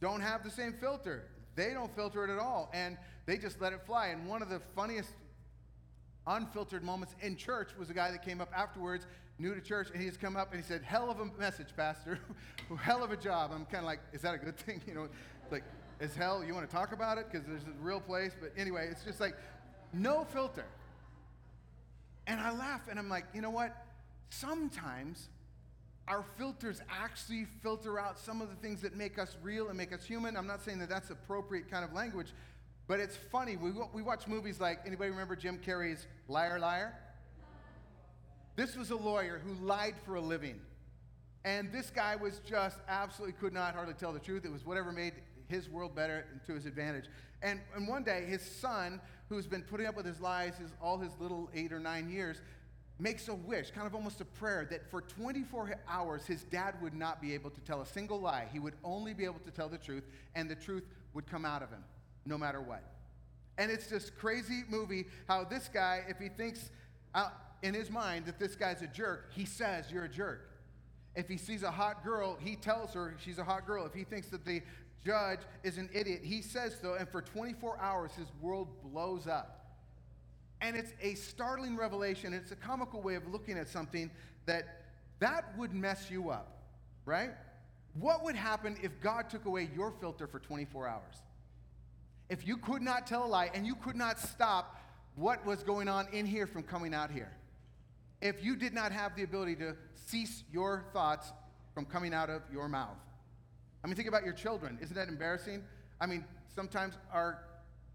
[0.00, 1.24] don't have the same filter.
[1.56, 2.96] They don't filter it at all, and
[3.26, 4.08] they just let it fly.
[4.08, 5.10] And one of the funniest
[6.26, 9.06] unfiltered moments in church was a guy that came up afterwards,
[9.38, 11.68] new to church, and he just come up and he said, "Hell of a message,
[11.76, 12.18] Pastor.
[12.80, 15.08] hell of a job." I'm kind of like, "Is that a good thing?" You know,
[15.50, 15.64] like,
[16.00, 16.44] is hell?
[16.44, 18.32] You want to talk about it because there's a real place?
[18.40, 19.34] But anyway, it's just like
[19.92, 20.66] no filter.
[22.26, 23.76] And I laugh and I'm like, you know what?
[24.30, 25.28] Sometimes
[26.08, 29.92] our filters actually filter out some of the things that make us real and make
[29.92, 30.36] us human.
[30.36, 32.28] I'm not saying that that's appropriate kind of language,
[32.86, 33.56] but it's funny.
[33.56, 36.94] We, we watch movies like, anybody remember Jim Carrey's Liar Liar?
[38.56, 40.60] This was a lawyer who lied for a living.
[41.44, 44.44] And this guy was just absolutely could not hardly tell the truth.
[44.44, 45.14] It was whatever made
[45.48, 47.06] his world better and to his advantage.
[47.42, 50.98] And, and one day, his son, who's been putting up with his lies his, all
[50.98, 52.40] his little eight or nine years,
[52.98, 56.94] makes a wish, kind of almost a prayer, that for 24 hours his dad would
[56.94, 58.46] not be able to tell a single lie.
[58.52, 60.04] He would only be able to tell the truth,
[60.34, 61.84] and the truth would come out of him,
[62.26, 62.82] no matter what.
[63.58, 66.70] And it's this crazy movie how this guy, if he thinks
[67.14, 70.50] out in his mind that this guy's a jerk, he says, You're a jerk.
[71.14, 73.86] If he sees a hot girl, he tells her she's a hot girl.
[73.86, 74.62] If he thinks that the
[75.04, 79.76] judge is an idiot, he says so, and for 24 hours his world blows up.
[80.60, 82.32] And it's a startling revelation.
[82.32, 84.10] It's a comical way of looking at something
[84.46, 84.86] that
[85.20, 86.62] that would mess you up,
[87.04, 87.30] right?
[87.94, 91.22] What would happen if God took away your filter for 24 hours?
[92.28, 94.80] If you could not tell a lie and you could not stop
[95.14, 97.32] what was going on in here from coming out here.
[98.20, 101.32] If you did not have the ability to cease your thoughts
[101.74, 102.96] from coming out of your mouth.
[103.82, 104.78] I mean, think about your children.
[104.80, 105.62] Isn't that embarrassing?
[106.00, 107.38] I mean, sometimes our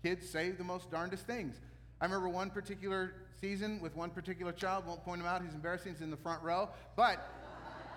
[0.04, 1.60] kids say the most darndest things.
[2.00, 5.94] I remember one particular season with one particular child, won't point him out, he's embarrassing,
[5.94, 7.30] he's in the front row, but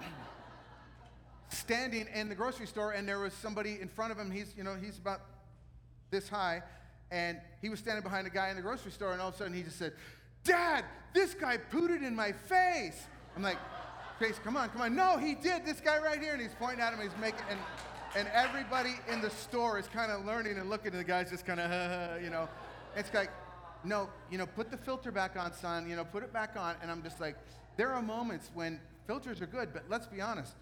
[1.50, 4.64] standing in the grocery store and there was somebody in front of him, he's, you
[4.64, 5.20] know, he's about
[6.12, 6.62] this high,
[7.10, 9.38] and he was standing behind a guy in the grocery store, and all of a
[9.38, 9.94] sudden he just said,
[10.44, 13.06] Dad, this guy pooted in my face.
[13.36, 13.58] I'm like,
[14.22, 14.94] Face, come on, come on.
[14.94, 15.66] No, he did.
[15.66, 17.58] This guy right here, and he's pointing at him, he's making, and,
[18.14, 21.44] and everybody in the store is kind of learning and looking at the guys just
[21.44, 22.48] kind of, you know.
[22.94, 23.30] It's like,
[23.82, 26.76] no, you know, put the filter back on, son, you know, put it back on.
[26.82, 27.36] And I'm just like,
[27.76, 30.54] there are moments when filters are good, but let's be honest.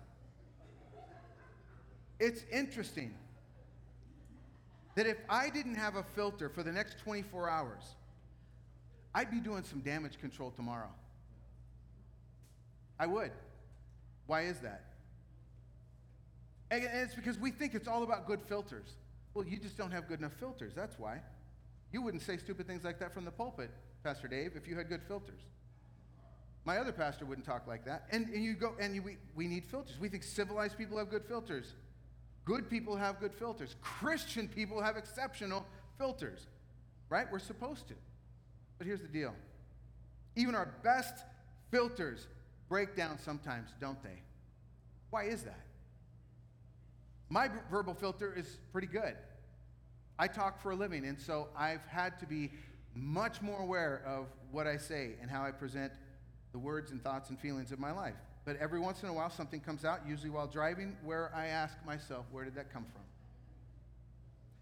[2.19, 3.15] It's interesting
[5.01, 7.83] that if I didn't have a filter for the next 24 hours,
[9.15, 10.91] I'd be doing some damage control tomorrow.
[12.99, 13.31] I would.
[14.27, 14.85] Why is that?
[16.71, 18.89] And it's because we think it's all about good filters.
[19.33, 20.75] Well, you just don't have good enough filters.
[20.77, 21.23] That's why.
[21.93, 23.71] You wouldn't say stupid things like that from the pulpit,
[24.05, 25.41] Pastor Dave, if you had good filters.
[26.67, 28.05] My other pastor wouldn't talk like that.
[28.13, 29.97] And, and you go, and you, we, we need filters.
[29.99, 31.73] We think civilized people have good filters.
[32.45, 33.77] Good people have good filters.
[33.81, 35.65] Christian people have exceptional
[35.99, 36.47] filters,
[37.09, 37.27] right?
[37.31, 37.95] We're supposed to.
[38.79, 39.35] But here's the deal
[40.37, 41.15] even our best
[41.71, 42.27] filters
[42.69, 44.23] break down sometimes, don't they?
[45.11, 45.61] Why is that?
[47.29, 49.17] My verbal filter is pretty good.
[50.19, 52.51] I talk for a living, and so I've had to be
[52.95, 55.93] much more aware of what I say and how I present
[56.53, 58.17] the words and thoughts and feelings of my life.
[58.45, 61.75] But every once in a while, something comes out, usually while driving, where I ask
[61.85, 63.03] myself, where did that come from?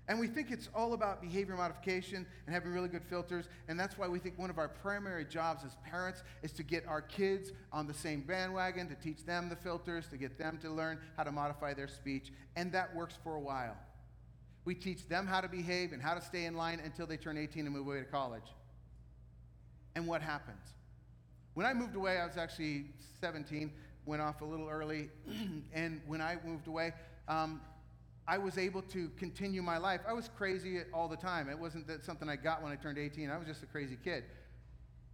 [0.09, 3.47] And we think it's all about behavior modification and having really good filters.
[3.69, 6.87] And that's why we think one of our primary jobs as parents is to get
[6.89, 10.71] our kids on the same bandwagon, to teach them the filters, to get them to
[10.71, 12.33] learn how to modify their speech.
[12.57, 13.77] And that works for a while.
[14.65, 17.37] We teach them how to behave and how to stay in line until they turn
[17.37, 18.55] 18 and move away to college.
[19.95, 20.78] And what happens?
[21.59, 22.85] When I moved away, I was actually
[23.21, 23.73] 17,
[24.07, 25.09] went off a little early.
[25.75, 26.93] and when I moved away,
[27.27, 27.61] um,
[28.29, 30.03] I was able to continue my life.
[30.07, 31.49] I was crazy all the time.
[31.49, 33.29] It wasn't that something I got when I turned 18.
[33.29, 34.23] I was just a crazy kid.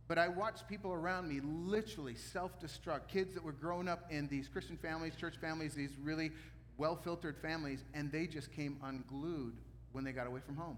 [0.07, 4.29] But I watched people around me literally self destruct, kids that were growing up in
[4.29, 6.31] these Christian families, church families, these really
[6.77, 9.55] well filtered families, and they just came unglued
[9.93, 10.77] when they got away from home.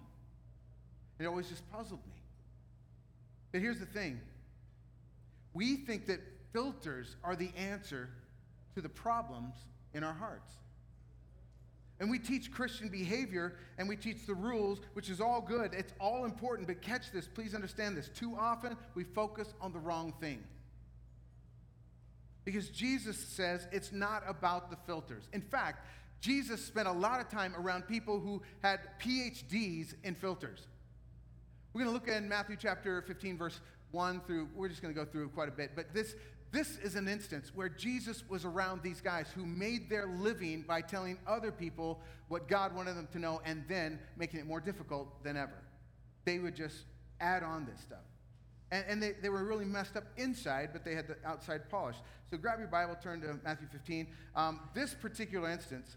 [1.18, 2.22] It always just puzzled me.
[3.50, 4.20] But here's the thing
[5.56, 6.20] we think that
[6.52, 8.10] filters are the answer
[8.74, 9.54] to the problems
[9.94, 10.52] in our hearts.
[11.98, 15.72] And we teach Christian behavior and we teach the rules, which is all good.
[15.72, 18.10] It's all important, but catch this, please understand this.
[18.10, 20.44] Too often we focus on the wrong thing.
[22.44, 25.26] Because Jesus says it's not about the filters.
[25.32, 25.86] In fact,
[26.20, 30.66] Jesus spent a lot of time around people who had PhDs in filters.
[31.72, 33.60] We're going to look in Matthew chapter 15, verse
[33.92, 35.72] 1 through, we're just going to go through quite a bit.
[35.74, 36.14] But this,
[36.52, 40.80] this is an instance where Jesus was around these guys who made their living by
[40.80, 45.22] telling other people what God wanted them to know and then making it more difficult
[45.22, 45.62] than ever.
[46.24, 46.84] They would just
[47.20, 47.98] add on this stuff.
[48.70, 52.00] And, and they, they were really messed up inside, but they had the outside polished.
[52.30, 54.08] So grab your Bible, turn to Matthew 15.
[54.34, 55.96] Um, this particular instance,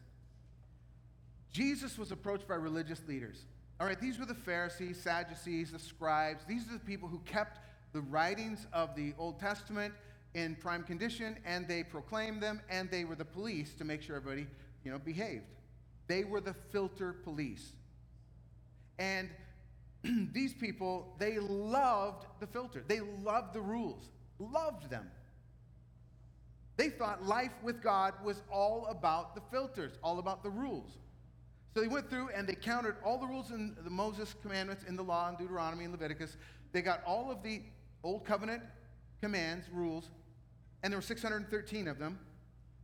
[1.51, 3.45] Jesus was approached by religious leaders.
[3.79, 6.43] All right, these were the Pharisees, Sadducees, the scribes.
[6.47, 7.59] These are the people who kept
[7.93, 9.93] the writings of the Old Testament
[10.33, 14.15] in prime condition, and they proclaimed them, and they were the police to make sure
[14.15, 14.47] everybody,
[14.83, 15.45] you know, behaved.
[16.07, 17.73] They were the filter police.
[18.97, 19.29] And
[20.33, 22.83] these people, they loved the filter.
[22.87, 24.09] They loved the rules,
[24.39, 25.09] loved them.
[26.77, 30.97] They thought life with God was all about the filters, all about the rules.
[31.73, 34.95] So they went through and they counted all the rules in the Moses commandments in
[34.95, 36.37] the law in Deuteronomy and Leviticus.
[36.71, 37.61] They got all of the
[38.03, 38.63] old covenant
[39.21, 40.09] commands, rules,
[40.83, 42.19] and there were 613 of them.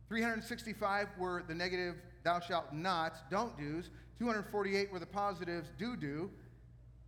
[0.08, 3.90] 365 were the negative thou shalt not, don't do's.
[4.18, 6.30] 248 were the positives, do do.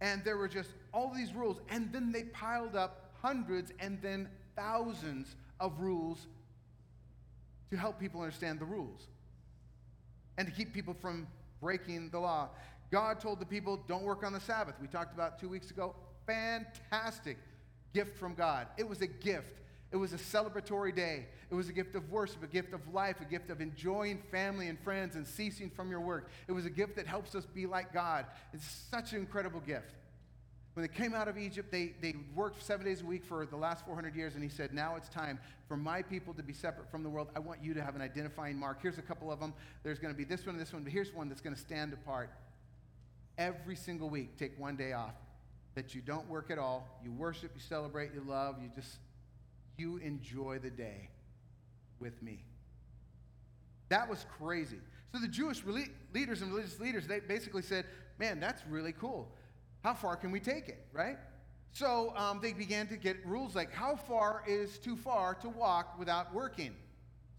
[0.00, 1.60] And there were just all these rules.
[1.68, 6.26] And then they piled up hundreds and then thousands of rules
[7.70, 9.08] to help people understand the rules
[10.38, 11.26] and to keep people from
[11.60, 12.48] breaking the law.
[12.90, 14.76] God told the people, don't work on the Sabbath.
[14.80, 15.94] We talked about two weeks ago.
[16.26, 17.36] Fantastic
[17.92, 18.66] gift from God.
[18.76, 19.58] It was a gift.
[19.90, 21.26] It was a celebratory day.
[21.50, 24.68] It was a gift of worship, a gift of life, a gift of enjoying family
[24.68, 26.30] and friends and ceasing from your work.
[26.46, 28.26] It was a gift that helps us be like God.
[28.52, 29.94] It's such an incredible gift.
[30.74, 33.56] When they came out of Egypt, they, they worked seven days a week for the
[33.56, 36.90] last 400 years, and he said, Now it's time for my people to be separate
[36.90, 37.28] from the world.
[37.34, 38.78] I want you to have an identifying mark.
[38.80, 39.54] Here's a couple of them.
[39.82, 41.60] There's going to be this one and this one, but here's one that's going to
[41.60, 42.30] stand apart.
[43.38, 45.14] Every single week, take one day off
[45.78, 46.88] that you don't work at all.
[47.04, 48.98] You worship, you celebrate, you love, you just,
[49.76, 51.08] you enjoy the day
[52.00, 52.42] with me.
[53.88, 54.80] That was crazy.
[55.12, 55.62] So the Jewish
[56.12, 57.84] leaders and religious leaders, they basically said,
[58.18, 59.28] man, that's really cool.
[59.84, 61.16] How far can we take it, right?
[61.70, 65.96] So um, they began to get rules like how far is too far to walk
[65.96, 66.74] without working?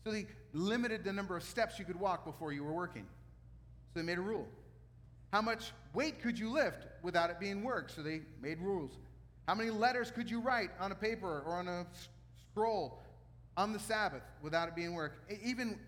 [0.06, 3.06] So they limited the number of steps you could walk before you were working.
[3.94, 4.48] So they made a rule.
[5.32, 7.90] How much weight could you lift without it being work?
[7.90, 8.98] So they made rules.
[9.48, 11.86] How many letters could you write on a paper or on a
[12.52, 13.02] scroll
[13.58, 15.24] on the Sabbath without it being work?
[15.44, 15.80] Even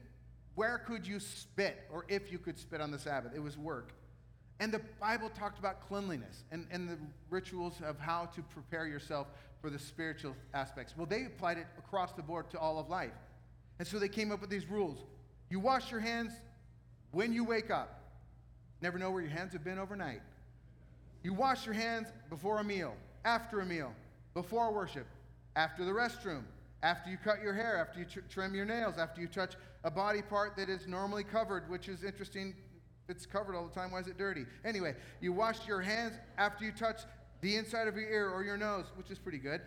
[0.55, 3.31] where could you spit or if you could spit on the Sabbath?
[3.35, 3.93] It was work.
[4.59, 6.97] And the Bible talked about cleanliness and, and the
[7.29, 9.27] rituals of how to prepare yourself
[9.59, 10.93] for the spiritual aspects.
[10.95, 13.13] Well, they applied it across the board to all of life.
[13.79, 14.99] And so they came up with these rules.
[15.49, 16.33] You wash your hands
[17.11, 18.00] when you wake up.
[18.81, 20.21] Never know where your hands have been overnight.
[21.23, 23.93] You wash your hands before a meal, after a meal,
[24.33, 25.05] before worship,
[25.55, 26.43] after the restroom,
[26.81, 29.91] after you cut your hair, after you tr- trim your nails, after you touch a
[29.91, 32.55] body part that is normally covered, which is interesting
[33.11, 34.45] it's covered all the time, why is it dirty?
[34.63, 37.01] Anyway, you wash your hands after you touch
[37.41, 39.61] the inside of your ear or your nose, which is pretty good,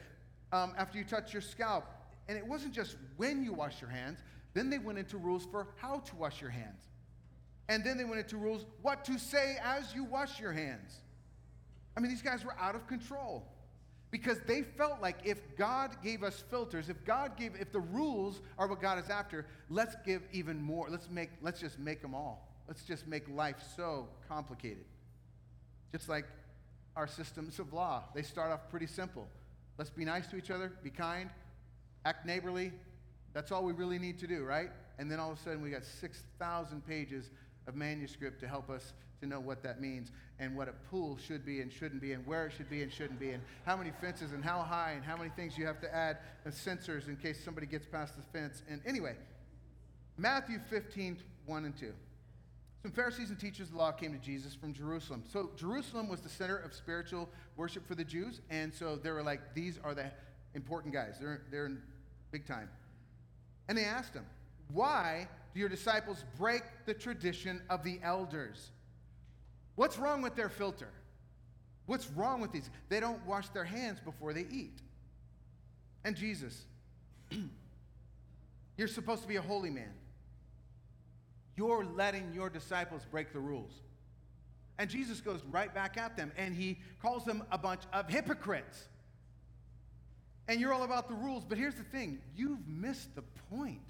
[0.52, 1.84] um, after you touch your scalp.
[2.26, 4.20] And it wasn't just when you wash your hands,
[4.54, 6.88] then they went into rules for how to wash your hands.
[7.68, 11.00] And then they went into rules what to say as you wash your hands.
[11.96, 13.46] I mean, these guys were out of control
[14.10, 18.42] because they felt like if God gave us filters, if God gave, if the rules
[18.58, 20.88] are what God is after, let's give even more.
[20.90, 22.48] Let's make, let's just make them all.
[22.68, 24.84] Let's just make life so complicated.
[25.92, 26.26] Just like
[26.96, 29.26] our systems of law, they start off pretty simple.
[29.78, 31.30] Let's be nice to each other, be kind,
[32.04, 32.72] act neighborly.
[33.32, 34.70] That's all we really need to do, right?
[34.98, 37.30] And then all of a sudden, we got 6,000 pages
[37.66, 41.44] of manuscript to help us to know what that means and what a pool should
[41.44, 43.92] be and shouldn't be and where it should be and shouldn't be and how many
[44.00, 47.16] fences and how high and how many things you have to add as sensors in
[47.16, 48.62] case somebody gets past the fence.
[48.68, 49.14] And anyway,
[50.16, 51.92] Matthew 15, 1 and 2.
[52.82, 55.24] Some Pharisees and teachers of the law came to Jesus from Jerusalem.
[55.32, 58.42] So, Jerusalem was the center of spiritual worship for the Jews.
[58.50, 60.10] And so they were like, these are the
[60.54, 61.16] important guys.
[61.18, 61.72] They're, they're
[62.30, 62.68] big time.
[63.68, 64.26] And they asked him,
[64.72, 68.70] Why your disciples break the tradition of the elders?
[69.76, 70.90] What's wrong with their filter?
[71.86, 72.70] What's wrong with these?
[72.88, 74.80] They don't wash their hands before they eat.
[76.04, 76.64] And Jesus,
[78.76, 79.92] you're supposed to be a holy man.
[81.56, 83.72] You're letting your disciples break the rules.
[84.78, 88.88] And Jesus goes right back at them and he calls them a bunch of hypocrites.
[90.48, 93.80] And you're all about the rules, but here's the thing you've missed the point.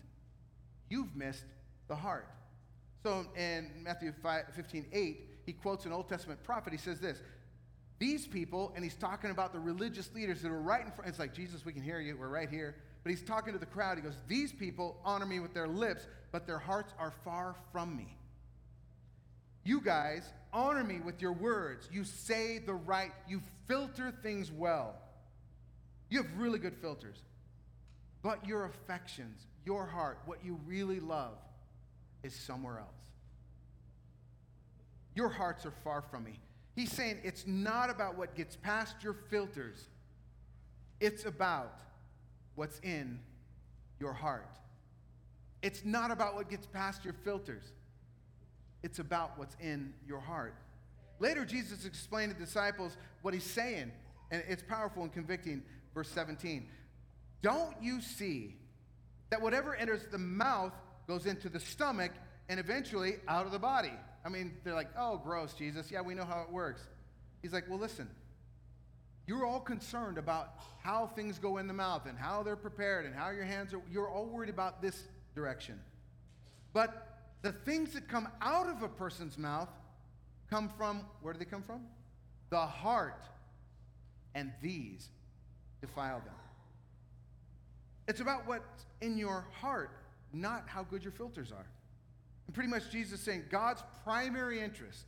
[0.89, 1.45] You've missed
[1.89, 2.29] the heart.
[3.03, 6.73] So in Matthew 5, 15, 8, he quotes an Old Testament prophet.
[6.73, 7.21] He says this
[7.99, 11.09] these people, and he's talking about the religious leaders that are right in front.
[11.09, 12.17] It's like, Jesus, we can hear you.
[12.17, 12.75] We're right here.
[13.03, 13.99] But he's talking to the crowd.
[13.99, 17.97] He goes, These people honor me with their lips, but their hearts are far from
[17.97, 18.17] me.
[19.65, 21.89] You guys honor me with your words.
[21.93, 24.97] You say the right, you filter things well.
[26.11, 27.17] You have really good filters.
[28.23, 31.37] But your affections, your heart, what you really love,
[32.23, 32.89] is somewhere else.
[35.15, 36.41] Your hearts are far from me.
[36.75, 39.89] He's saying it's not about what gets past your filters,
[41.01, 41.81] it's about
[42.55, 43.21] what's in
[44.01, 44.59] your heart.
[45.63, 47.65] It's not about what gets past your filters,
[48.83, 50.55] it's about what's in your heart.
[51.21, 53.93] Later, Jesus explained to disciples what he's saying,
[54.31, 55.63] and it's powerful and convicting.
[55.95, 56.67] Verse 17
[57.41, 58.57] Don't you see
[59.31, 60.73] that whatever enters the mouth
[61.07, 62.13] goes into the stomach
[62.49, 63.93] and eventually out of the body?
[64.25, 65.91] I mean, they're like, oh, gross, Jesus.
[65.91, 66.83] Yeah, we know how it works.
[67.43, 68.09] He's like, well, listen.
[69.27, 70.51] You're all concerned about
[70.83, 73.81] how things go in the mouth and how they're prepared and how your hands are.
[73.91, 75.03] You're all worried about this
[75.35, 75.81] direction.
[76.75, 79.71] But the things that come out of a person's mouth
[80.51, 81.83] come from, where do they come from?
[82.51, 83.25] The heart.
[84.35, 85.09] And these
[85.81, 86.35] defile them.
[88.07, 89.91] It's about what's in your heart,
[90.33, 91.67] not how good your filters are.
[92.47, 95.05] And pretty much Jesus is saying God's primary interest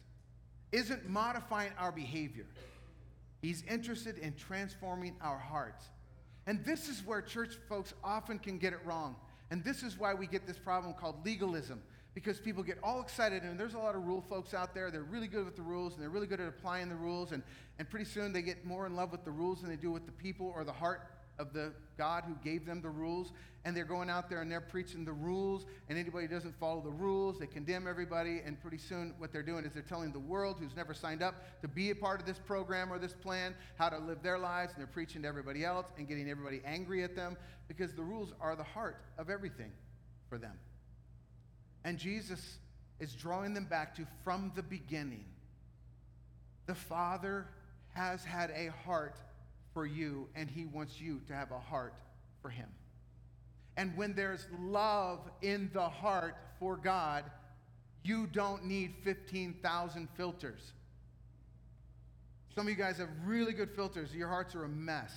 [0.73, 2.47] isn't modifying our behavior.
[3.43, 5.85] He's interested in transforming our hearts.
[6.47, 9.17] And this is where church folks often can get it wrong.
[9.51, 11.83] And this is why we get this problem called legalism.
[12.15, 14.91] Because people get all excited, and there's a lot of rule folks out there.
[14.91, 17.33] They're really good with the rules, and they're really good at applying the rules.
[17.33, 17.43] And,
[17.79, 20.07] and pretty soon they get more in love with the rules than they do with
[20.07, 21.03] the people or the heart
[21.39, 23.33] of the God who gave them the rules,
[23.65, 26.91] and they're going out there and they're preaching the rules, and anybody doesn't follow the
[26.91, 30.57] rules, they condemn everybody, and pretty soon what they're doing is they're telling the world
[30.61, 33.89] who's never signed up to be a part of this program or this plan how
[33.89, 37.17] to live their lives, and they're preaching to everybody else and getting everybody angry at
[37.17, 37.37] them
[37.69, 39.73] because the rules are the heart of everything
[40.29, 40.59] for them.
[41.85, 42.59] And Jesus
[43.01, 45.25] is drawing them back to from the beginning.
[46.67, 47.47] The Father
[47.95, 49.19] has had a heart
[49.77, 51.93] for you, and He wants you to have a heart
[52.41, 52.69] for Him.
[53.77, 57.25] And when there's love in the heart for God,
[58.03, 60.73] you don't need 15,000 filters.
[62.55, 64.15] Some of you guys have really good filters.
[64.15, 65.13] Your hearts are a mess.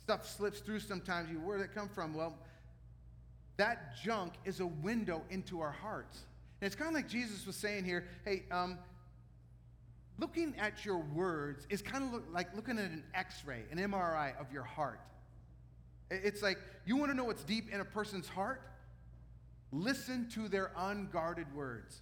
[0.00, 1.28] Stuff slips through sometimes.
[1.30, 2.14] You, where did it come from?
[2.14, 2.38] Well,
[3.58, 6.20] that junk is a window into our hearts.
[6.62, 8.78] And it's kind of like Jesus was saying here hey, um,
[10.18, 13.78] looking at your words is kind of look, like looking at an x ray, an
[13.78, 15.00] MRI of your heart.
[16.10, 18.62] It's like you want to know what's deep in a person's heart?
[19.72, 22.00] Listen to their unguarded words.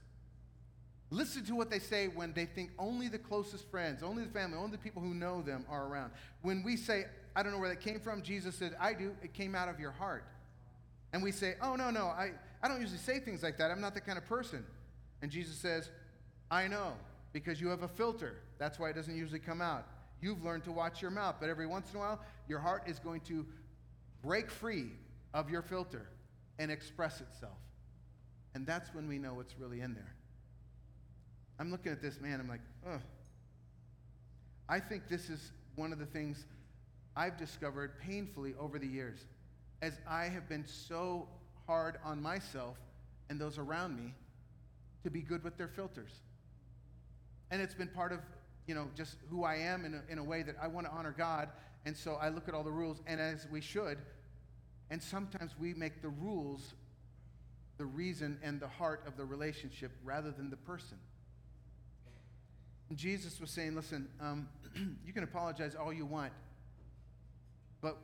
[1.11, 4.57] Listen to what they say when they think only the closest friends, only the family,
[4.59, 6.13] only the people who know them are around.
[6.43, 7.05] When we say,
[7.37, 9.15] I don't know where that came from, Jesus said, I do.
[9.23, 10.25] It came out of your heart.
[11.13, 13.71] And we say, Oh, no, no, I, I don't usually say things like that.
[13.71, 14.65] I'm not that kind of person.
[15.23, 15.89] And Jesus says,
[16.51, 16.95] I know
[17.35, 18.37] because you have a filter.
[18.59, 19.87] That's why it doesn't usually come out.
[20.23, 22.99] You've learned to watch your mouth, but every once in a while, your heart is
[22.99, 23.45] going to
[24.23, 24.87] break free
[25.35, 26.09] of your filter
[26.59, 27.59] and express itself.
[28.55, 30.15] And that's when we know what's really in there.
[31.59, 33.01] I'm looking at this man, I'm like, ugh.
[34.69, 36.47] I think this is one of the things
[37.17, 39.27] I've discovered painfully over the years
[39.83, 41.29] as I have been so
[41.67, 42.77] hard on myself
[43.29, 44.15] and those around me
[45.03, 46.13] to be good with their filters.
[47.55, 48.19] And it's been part of,
[48.67, 50.93] you know, just who I am in a, in a way that I want to
[50.93, 51.51] honor God.
[51.87, 53.99] And so I look at all the rules, and as we should,
[54.91, 56.75] and sometimes we make the rules
[57.79, 60.99] the reason and the heart of the relationship rather than the person.
[62.89, 64.49] And Jesus was saying, listen, um,
[65.07, 66.33] you can apologize all you want,
[67.81, 67.99] but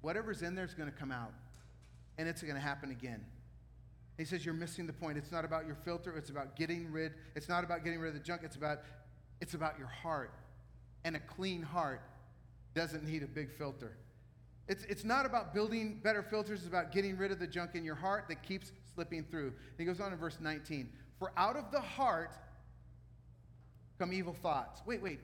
[0.00, 1.34] whatever's in there is going to come out,
[2.16, 3.22] and it's going to happen again.
[4.16, 5.18] He says you're missing the point.
[5.18, 7.12] It's not about your filter, it's about getting rid.
[7.34, 8.80] It's not about getting rid of the junk, it's about
[9.40, 10.32] it's about your heart.
[11.04, 12.00] And a clean heart
[12.74, 13.96] doesn't need a big filter.
[14.66, 17.84] It's, it's not about building better filters, it's about getting rid of the junk in
[17.84, 19.48] your heart that keeps slipping through.
[19.48, 20.88] And he goes on in verse 19
[21.18, 22.32] For out of the heart
[23.98, 24.80] come evil thoughts.
[24.86, 25.20] Wait, wait.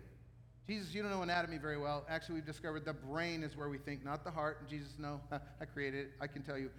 [0.67, 2.05] Jesus, you don't know anatomy very well.
[2.09, 4.59] Actually, we've discovered the brain is where we think, not the heart.
[4.61, 5.21] And Jesus, no,
[5.61, 6.11] I created it.
[6.21, 6.71] I can tell you.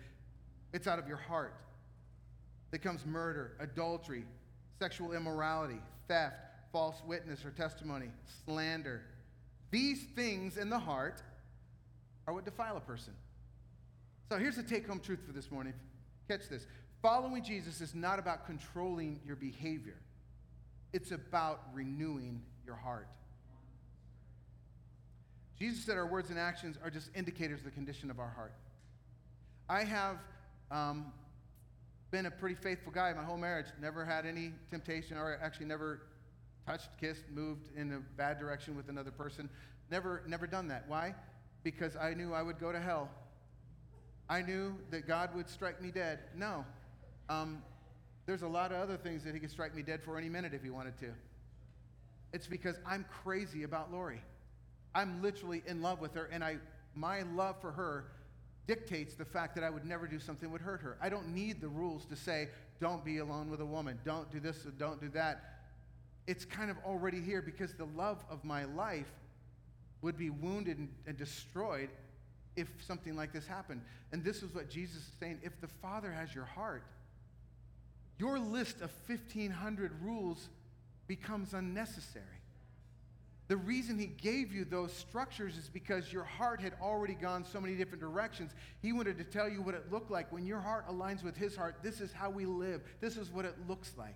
[0.72, 1.56] It's out of your heart
[2.72, 4.26] that comes murder, adultery,
[4.80, 6.36] sexual immorality, theft,
[6.72, 8.08] false witness or testimony,
[8.46, 9.02] slander.
[9.70, 11.22] These things in the heart
[12.28, 13.14] are what defile a person.
[14.30, 15.74] So here's the take home truth for this morning.
[16.28, 16.66] Catch this.
[17.02, 19.98] Following Jesus is not about controlling your behavior,
[20.94, 23.08] it's about renewing your heart.
[25.58, 28.54] Jesus said our words and actions are just indicators of the condition of our heart.
[29.70, 30.18] I have
[30.72, 31.14] um,
[32.12, 36.02] been a pretty faithful guy my whole marriage, never had any temptation, or actually never
[36.68, 39.50] touched, kissed, moved in a bad direction with another person.
[39.90, 40.86] Never, never done that.
[40.88, 41.16] Why?
[41.64, 43.10] Because I knew I would go to hell.
[44.30, 46.20] I knew that God would strike me dead.
[46.36, 46.66] No.
[47.30, 47.62] Um,
[48.26, 50.54] there's a lot of other things that He could strike me dead for any minute
[50.54, 51.08] if He wanted to.
[52.34, 54.22] It's because I'm crazy about Lori.
[54.94, 56.58] I'm literally in love with her, and I,
[56.94, 58.06] my love for her
[58.68, 60.98] dictates the fact that I would never do something that would hurt her.
[61.02, 62.50] I don't need the rules to say,
[62.80, 65.60] don't be alone with a woman, don't do this, don't do that.
[66.28, 69.12] It's kind of already here because the love of my life
[70.02, 71.90] would be wounded and, and destroyed
[72.56, 73.82] if something like this happened.
[74.12, 76.84] And this is what Jesus is saying if the Father has your heart,
[78.18, 80.50] your list of 1,500 rules
[81.08, 82.41] becomes unnecessary.
[83.52, 87.60] The reason he gave you those structures is because your heart had already gone so
[87.60, 88.52] many different directions.
[88.82, 90.32] He wanted to tell you what it looked like.
[90.32, 93.44] When your heart aligns with his heart, this is how we live, this is what
[93.44, 94.16] it looks like.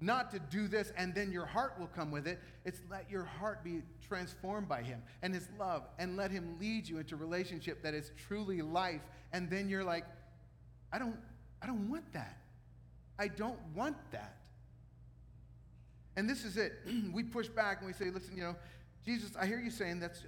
[0.00, 2.38] Not to do this and then your heart will come with it.
[2.64, 6.88] It's let your heart be transformed by him and his love and let him lead
[6.88, 9.02] you into a relationship that is truly life.
[9.32, 10.04] And then you're like,
[10.92, 11.16] I don't,
[11.60, 12.38] I don't want that.
[13.18, 14.36] I don't want that.
[16.20, 16.74] And this is it.
[17.14, 18.54] we push back and we say, listen, you know,
[19.06, 20.22] Jesus, I hear you saying that's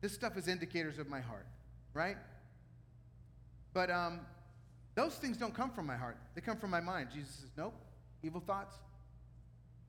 [0.00, 1.48] this stuff is indicators of my heart,
[1.94, 2.16] right?
[3.74, 4.20] But um,
[4.94, 6.16] those things don't come from my heart.
[6.36, 7.08] They come from my mind.
[7.12, 7.74] Jesus says, nope.
[8.22, 8.76] Evil thoughts,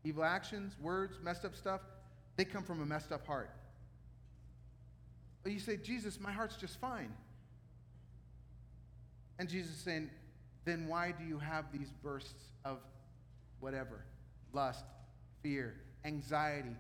[0.04, 1.82] evil actions, words, messed up stuff,
[2.36, 3.52] they come from a messed up heart.
[5.44, 7.14] But you say, Jesus, my heart's just fine.
[9.38, 10.10] And Jesus is saying,
[10.66, 12.80] then why do you have these bursts of
[13.60, 14.04] whatever?
[14.52, 14.86] Lust,
[15.44, 15.76] fear,
[16.06, 16.76] anxiety,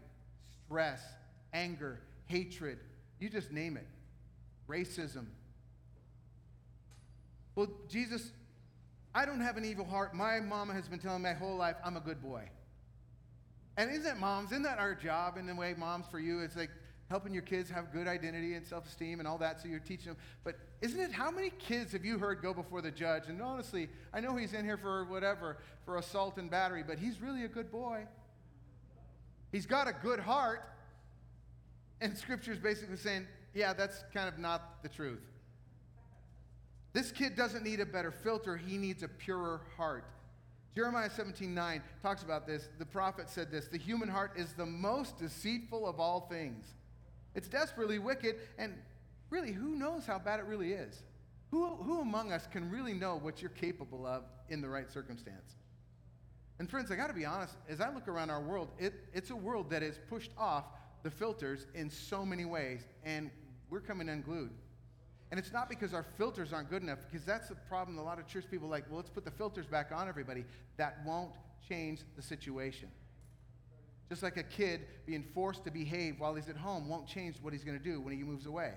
[0.66, 1.02] stress,
[1.54, 2.80] anger, hatred.
[3.20, 3.88] You just name it.
[4.68, 5.26] Racism.
[7.56, 8.32] Well, Jesus,
[9.14, 10.16] I don't have an evil heart.
[10.16, 12.50] My mama has been telling me my whole life I'm a good boy.
[13.78, 14.52] And isn't that moms?
[14.52, 16.40] Isn't that our job in the way, moms, for you?
[16.40, 16.70] It's like
[17.10, 20.08] helping your kids have good identity and self esteem and all that, so you're teaching
[20.08, 20.18] them.
[20.44, 23.24] But isn't it how many kids have you heard go before the judge?
[23.28, 27.22] And honestly, I know he's in here for whatever, for assault and battery, but he's
[27.22, 28.06] really a good boy.
[29.54, 30.64] He's got a good heart.
[32.02, 35.22] And scripture is basically saying, yeah, that's kind of not the truth.
[36.92, 40.06] This kid doesn't need a better filter, he needs a purer heart.
[40.76, 42.68] Jeremiah 17 9 talks about this.
[42.80, 46.66] The prophet said this The human heart is the most deceitful of all things.
[47.36, 48.74] It's desperately wicked, and
[49.30, 51.04] really, who knows how bad it really is?
[51.52, 55.56] Who, who among us can really know what you're capable of in the right circumstance?
[56.64, 59.32] And friends, I got to be honest, as I look around our world, it, it's
[59.32, 60.64] a world that has pushed off
[61.04, 63.30] the filters in so many ways, and
[63.70, 64.50] we're coming unglued.
[65.30, 67.98] And it's not because our filters aren't good enough, because that's the problem.
[67.98, 70.46] A lot of church people like, well, let's put the filters back on everybody.
[70.78, 71.34] That won't
[71.68, 72.88] change the situation.
[74.08, 77.52] Just like a kid being forced to behave while he's at home won't change what
[77.52, 78.72] he's going to do when he moves away.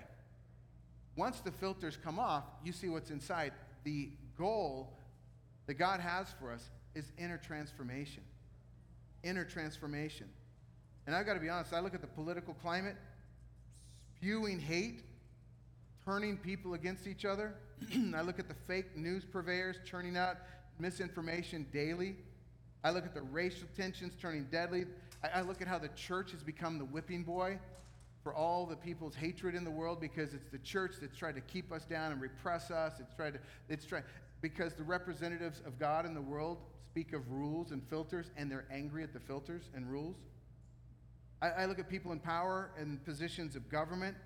[1.15, 3.53] Once the filters come off, you see what's inside.
[3.85, 4.99] The goal
[5.67, 8.23] that God has for us is inner transformation.
[9.23, 10.27] Inner transformation.
[11.05, 12.95] And I've got to be honest, I look at the political climate,
[14.17, 15.03] spewing hate,
[16.03, 17.53] turning people against each other.
[18.15, 20.37] I look at the fake news purveyors churning out
[20.79, 22.15] misinformation daily.
[22.83, 24.85] I look at the racial tensions turning deadly.
[25.23, 27.59] I, I look at how the church has become the whipping boy
[28.23, 31.41] for all the people's hatred in the world because it's the church that's tried to
[31.41, 32.93] keep us down and repress us.
[32.99, 33.39] It's tried to,
[33.69, 34.03] it's tried,
[34.41, 36.57] because the representatives of God in the world
[36.97, 40.15] speak of rules and filters, and they're angry at the filters and rules.
[41.43, 44.17] I, I look at people in power and positions of government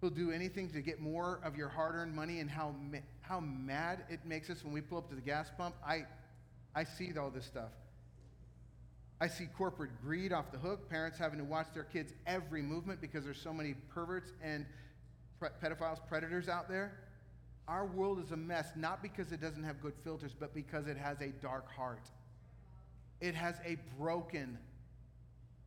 [0.00, 2.74] who'll do anything to get more of your hard earned money, and how,
[3.20, 5.76] how mad it makes us when we pull up to the gas pump.
[5.86, 6.06] I,
[6.74, 7.70] I see all this stuff.
[9.20, 13.00] I see corporate greed off the hook, parents having to watch their kids' every movement
[13.00, 14.66] because there's so many perverts and
[15.38, 16.98] pre- pedophiles, predators out there.
[17.68, 20.96] Our world is a mess, not because it doesn't have good filters, but because it
[20.96, 22.08] has a dark heart.
[23.20, 24.58] It has a broken,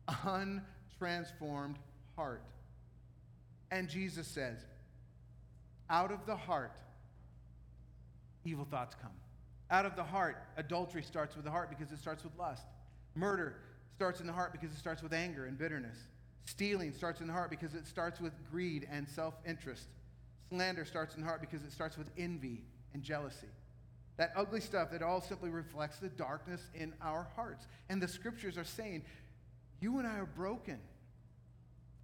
[0.08, 1.76] untransformed
[2.16, 2.42] heart.
[3.70, 4.58] And Jesus says,
[5.90, 6.72] out of the heart,
[8.44, 9.10] evil thoughts come.
[9.70, 12.64] Out of the heart, adultery starts with the heart because it starts with lust.
[13.14, 13.56] Murder
[13.94, 15.96] starts in the heart because it starts with anger and bitterness.
[16.46, 19.86] Stealing starts in the heart because it starts with greed and self interest.
[20.50, 23.46] Slander starts in the heart because it starts with envy and jealousy.
[24.16, 27.66] That ugly stuff that all simply reflects the darkness in our hearts.
[27.88, 29.02] And the scriptures are saying,
[29.80, 30.78] you and I are broken.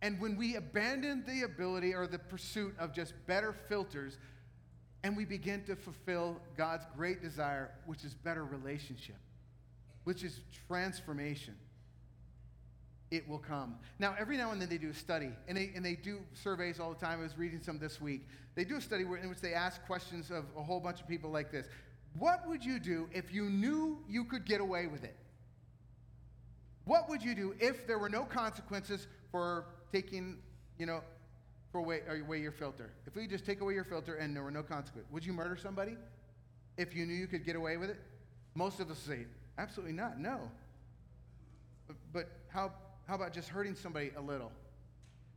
[0.00, 4.16] And when we abandon the ability or the pursuit of just better filters,
[5.02, 9.16] and we begin to fulfill God's great desire, which is better relationship,
[10.04, 11.54] which is transformation,
[13.10, 13.76] it will come.
[13.98, 16.80] Now, every now and then they do a study, and they, and they do surveys
[16.80, 17.20] all the time.
[17.20, 18.26] I was reading some this week.
[18.54, 21.30] They do a study in which they ask questions of a whole bunch of people
[21.30, 21.66] like this
[22.18, 25.16] What would you do if you knew you could get away with it?
[26.84, 30.38] What would you do if there were no consequences for taking,
[30.78, 31.00] you know,
[31.70, 32.90] for away, away your filter?
[33.06, 35.56] If we just take away your filter and there were no consequence, would you murder
[35.56, 35.96] somebody
[36.76, 38.00] if you knew you could get away with it?
[38.54, 39.26] Most of us say,
[39.58, 40.50] absolutely not, no.
[42.12, 42.72] But how,
[43.06, 44.52] how about just hurting somebody a little?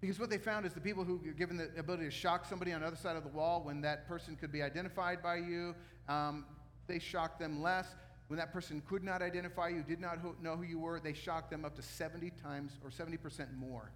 [0.02, 2.72] Because what they found is the people who are given the ability to shock somebody
[2.72, 5.76] on the other side of the wall when that person could be identified by you,
[6.08, 6.46] um,
[6.88, 7.88] they shocked them less.
[8.28, 11.14] When that person could not identify you, did not ho- know who you were, they
[11.14, 13.92] shocked them up to 70 times or 70% more.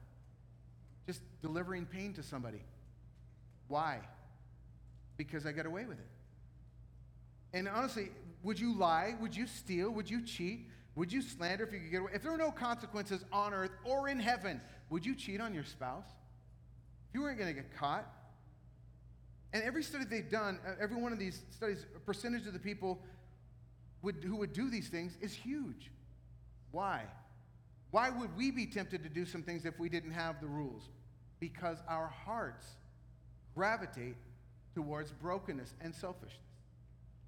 [1.05, 2.63] Just delivering pain to somebody.
[3.67, 3.99] Why?
[5.17, 6.07] Because I got away with it.
[7.53, 8.09] And honestly,
[8.41, 9.15] would you lie?
[9.21, 9.91] Would you steal?
[9.91, 10.67] Would you cheat?
[10.95, 12.11] Would you slander if you could get away?
[12.13, 15.63] If there were no consequences on earth or in heaven, would you cheat on your
[15.63, 16.05] spouse?
[17.09, 18.07] If you weren't going to get caught?
[19.53, 22.59] And every study they've done, uh, every one of these studies, a percentage of the
[22.59, 22.99] people
[24.01, 25.91] would, who would do these things is huge.
[26.71, 27.03] Why?
[27.91, 30.89] Why would we be tempted to do some things if we didn't have the rules?
[31.39, 32.65] Because our hearts
[33.55, 34.15] gravitate
[34.73, 36.39] towards brokenness and selfishness.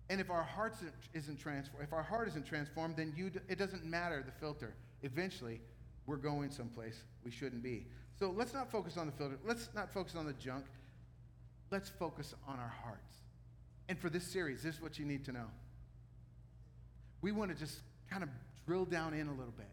[0.09, 0.83] And if our hearts
[1.13, 4.75] isn't transformed, if our heart isn't transformed, then you, it doesn't matter the filter.
[5.01, 5.61] Eventually,
[6.05, 7.87] we're going someplace we shouldn't be.
[8.19, 9.37] So let's not focus on the filter.
[9.45, 10.65] Let's not focus on the junk.
[11.71, 13.15] Let's focus on our hearts.
[13.89, 15.47] And for this series, this is what you need to know.
[17.21, 17.79] We want to just
[18.09, 18.29] kind of
[18.65, 19.69] drill down in a little bit.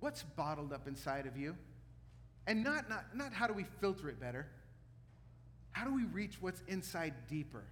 [0.00, 1.56] What's bottled up inside of you?
[2.46, 4.46] And not, not, not how do we filter it better?
[5.72, 7.64] How do we reach what's inside deeper?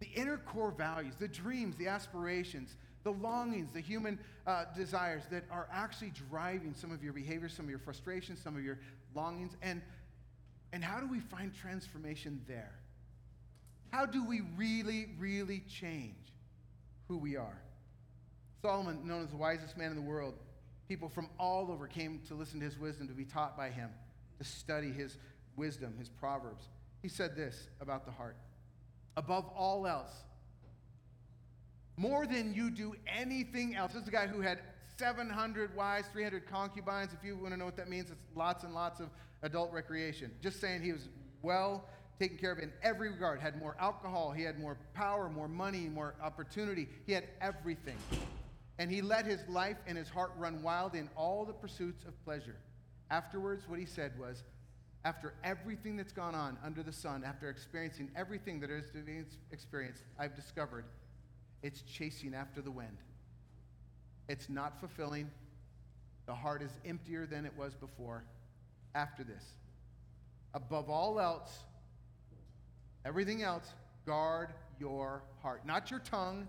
[0.00, 5.44] The inner core values, the dreams, the aspirations, the longings, the human uh, desires that
[5.50, 8.78] are actually driving some of your behaviors, some of your frustrations, some of your
[9.14, 9.52] longings.
[9.62, 9.82] And,
[10.72, 12.74] and how do we find transformation there?
[13.90, 16.32] How do we really, really change
[17.06, 17.60] who we are?
[18.60, 20.34] Solomon, known as the wisest man in the world,
[20.88, 23.90] people from all over came to listen to his wisdom, to be taught by him,
[24.38, 25.18] to study his
[25.56, 26.64] wisdom, his proverbs.
[27.02, 28.36] He said this about the heart
[29.16, 30.12] above all else,
[31.96, 33.92] more than you do anything else.
[33.92, 34.58] This is a guy who had
[34.98, 37.12] 700 wives, 300 concubines.
[37.12, 39.08] If you want to know what that means, it's lots and lots of
[39.42, 40.30] adult recreation.
[40.40, 41.08] Just saying he was
[41.42, 41.84] well
[42.18, 43.40] taken care of in every regard.
[43.40, 46.88] Had more alcohol, he had more power, more money, more opportunity.
[47.06, 47.96] He had everything.
[48.78, 52.24] And he let his life and his heart run wild in all the pursuits of
[52.24, 52.56] pleasure.
[53.10, 54.42] Afterwards, what he said was,
[55.04, 59.22] after everything that's gone on under the sun, after experiencing everything that is to be
[59.52, 60.86] experienced, I've discovered
[61.62, 62.96] it's chasing after the wind.
[64.28, 65.30] It's not fulfilling.
[66.26, 68.24] The heart is emptier than it was before.
[68.94, 69.44] After this,
[70.54, 71.58] above all else,
[73.04, 73.72] everything else,
[74.06, 75.66] guard your heart.
[75.66, 76.46] Not your tongue,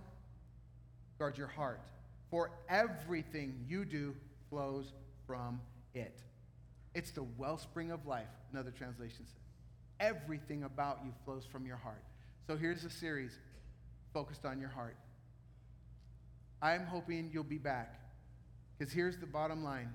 [1.18, 1.82] guard your heart.
[2.30, 4.16] For everything you do
[4.50, 4.94] flows
[5.26, 5.60] from
[5.94, 6.22] it.
[6.96, 9.44] It's the wellspring of life, another translation says.
[10.00, 12.04] Everything about you flows from your heart.
[12.48, 13.38] So here's a series
[14.14, 14.96] focused on your heart.
[16.62, 18.00] I'm hoping you'll be back.
[18.78, 19.94] Because here's the bottom line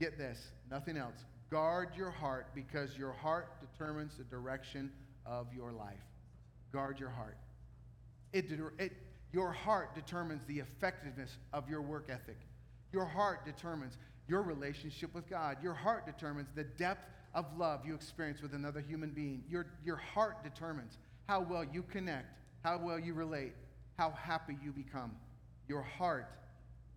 [0.00, 0.38] get this,
[0.70, 1.24] nothing else.
[1.50, 4.90] Guard your heart because your heart determines the direction
[5.26, 5.94] of your life.
[6.72, 7.38] Guard your heart.
[8.32, 8.46] It,
[8.78, 8.92] it,
[9.32, 12.38] your heart determines the effectiveness of your work ethic.
[12.92, 13.96] Your heart determines
[14.28, 15.58] your relationship with God.
[15.62, 19.42] Your heart determines the depth of love you experience with another human being.
[19.48, 20.98] Your, your heart determines
[21.28, 23.52] how well you connect, how well you relate,
[23.98, 25.12] how happy you become.
[25.68, 26.28] Your heart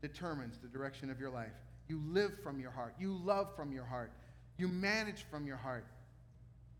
[0.01, 1.53] determines the direction of your life.
[1.87, 2.95] You live from your heart.
[2.99, 4.11] You love from your heart.
[4.57, 5.85] You manage from your heart.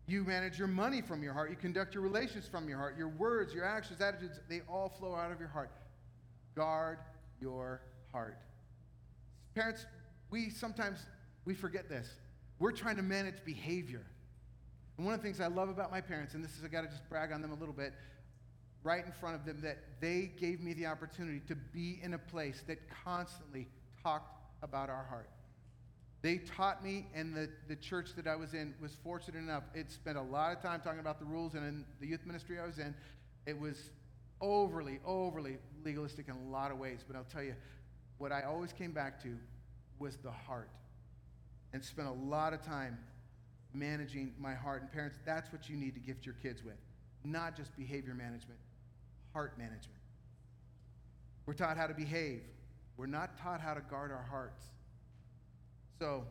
[0.06, 1.50] You manage your money from your heart.
[1.50, 2.96] You conduct your relations from your heart.
[2.96, 5.70] Your words, your actions, attitudes, they all flow out of your heart.
[6.54, 6.98] Guard
[7.40, 8.38] your heart.
[9.54, 9.86] Parents,
[10.30, 10.98] we sometimes
[11.44, 12.08] we forget this.
[12.58, 14.04] We're trying to manage behavior.
[14.96, 16.82] And one of the things I love about my parents, and this is I got
[16.82, 17.94] to just brag on them a little bit,
[18.82, 22.18] right in front of them, that they gave me the opportunity to be in a
[22.18, 23.68] place that constantly
[24.02, 25.30] talked about our heart.
[26.20, 29.62] They taught me, and the, the church that I was in was fortunate enough.
[29.72, 32.58] It spent a lot of time talking about the rules, and in the youth ministry
[32.58, 32.92] I was in,
[33.46, 33.90] it was
[34.40, 37.04] overly, overly legalistic in a lot of ways.
[37.06, 37.54] But I'll tell you,
[38.18, 39.36] what I always came back to
[39.98, 40.70] was the heart.
[41.74, 42.96] and spent a lot of time
[43.74, 44.80] managing my heart.
[44.80, 46.76] And parents, that's what you need to gift your kids with.
[47.24, 48.58] Not just behavior management,
[49.34, 50.00] heart management.
[51.44, 52.42] We're taught how to behave.
[52.96, 54.64] We're not taught how to guard our hearts.
[55.98, 56.24] So,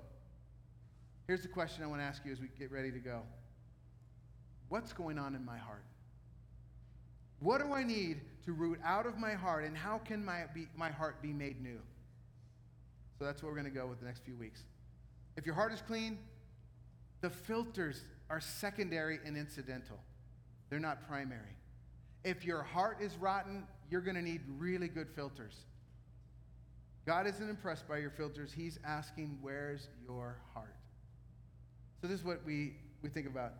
[1.28, 3.22] here's the question I want to ask you as we get ready to go
[4.70, 5.84] What's going on in my heart?
[7.40, 10.68] What do I need to root out of my heart, and how can my, be,
[10.76, 11.80] my heart be made new?
[13.18, 14.64] So that's where we're going to go with the next few weeks.
[15.36, 16.20] If your heart is clean,
[17.22, 19.98] the filters are secondary and incidental,
[20.70, 21.56] they're not primary.
[22.24, 25.56] If your heart is rotten, you're going to need really good filters.
[27.06, 28.52] God isn't impressed by your filters.
[28.52, 30.76] He's asking, Where's your heart?
[32.02, 33.54] So, this is what we, we think about.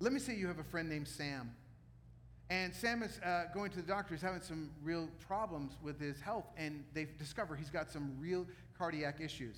[0.00, 1.52] Let me say you have a friend named Sam.
[2.54, 4.14] And Sam is uh, going to the doctor.
[4.14, 8.46] He's having some real problems with his health, and they discover he's got some real
[8.78, 9.56] cardiac issues.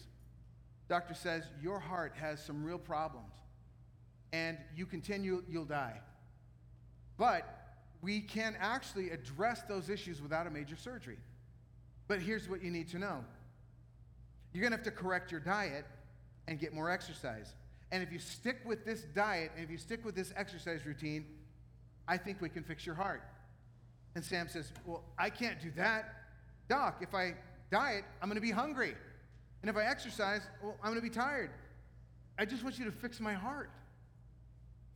[0.89, 3.35] Doctor says, Your heart has some real problems,
[4.33, 6.01] and you continue, you'll die.
[7.19, 11.19] But we can actually address those issues without a major surgery.
[12.09, 13.23] But here's what you need to know
[14.55, 15.85] you're going to have to correct your diet
[16.49, 17.53] and get more exercise.
[17.93, 21.27] And if you stick with this diet and if you stick with this exercise routine,
[22.09, 23.23] I think we can fix your heart.
[24.15, 26.13] And Sam says, Well, I can't do that.
[26.69, 27.35] Doc, if I
[27.71, 28.95] diet, I'm going to be hungry.
[29.63, 31.51] And if I exercise, well, I'm going to be tired.
[32.39, 33.71] I just want you to fix my heart.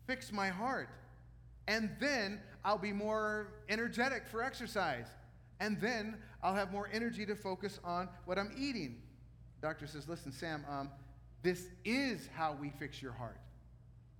[0.06, 0.88] Fix my heart.
[1.68, 5.06] And then I'll be more energetic for exercise.
[5.60, 9.02] And then I'll have more energy to focus on what I'm eating.
[9.60, 10.90] Doctor says, Listen, Sam, um,
[11.42, 13.38] this is how we fix your heart.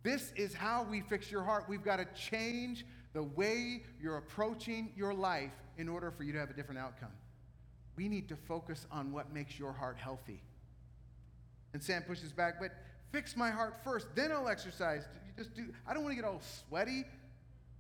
[0.03, 1.67] This is how we fix your heart.
[1.69, 6.39] We've got to change the way you're approaching your life in order for you to
[6.39, 7.13] have a different outcome.
[7.97, 10.43] We need to focus on what makes your heart healthy.
[11.73, 12.73] And Sam pushes back, but
[13.13, 15.07] fix my heart first, then I'll exercise.
[15.27, 15.67] You just do.
[15.87, 17.05] I don't want to get all sweaty.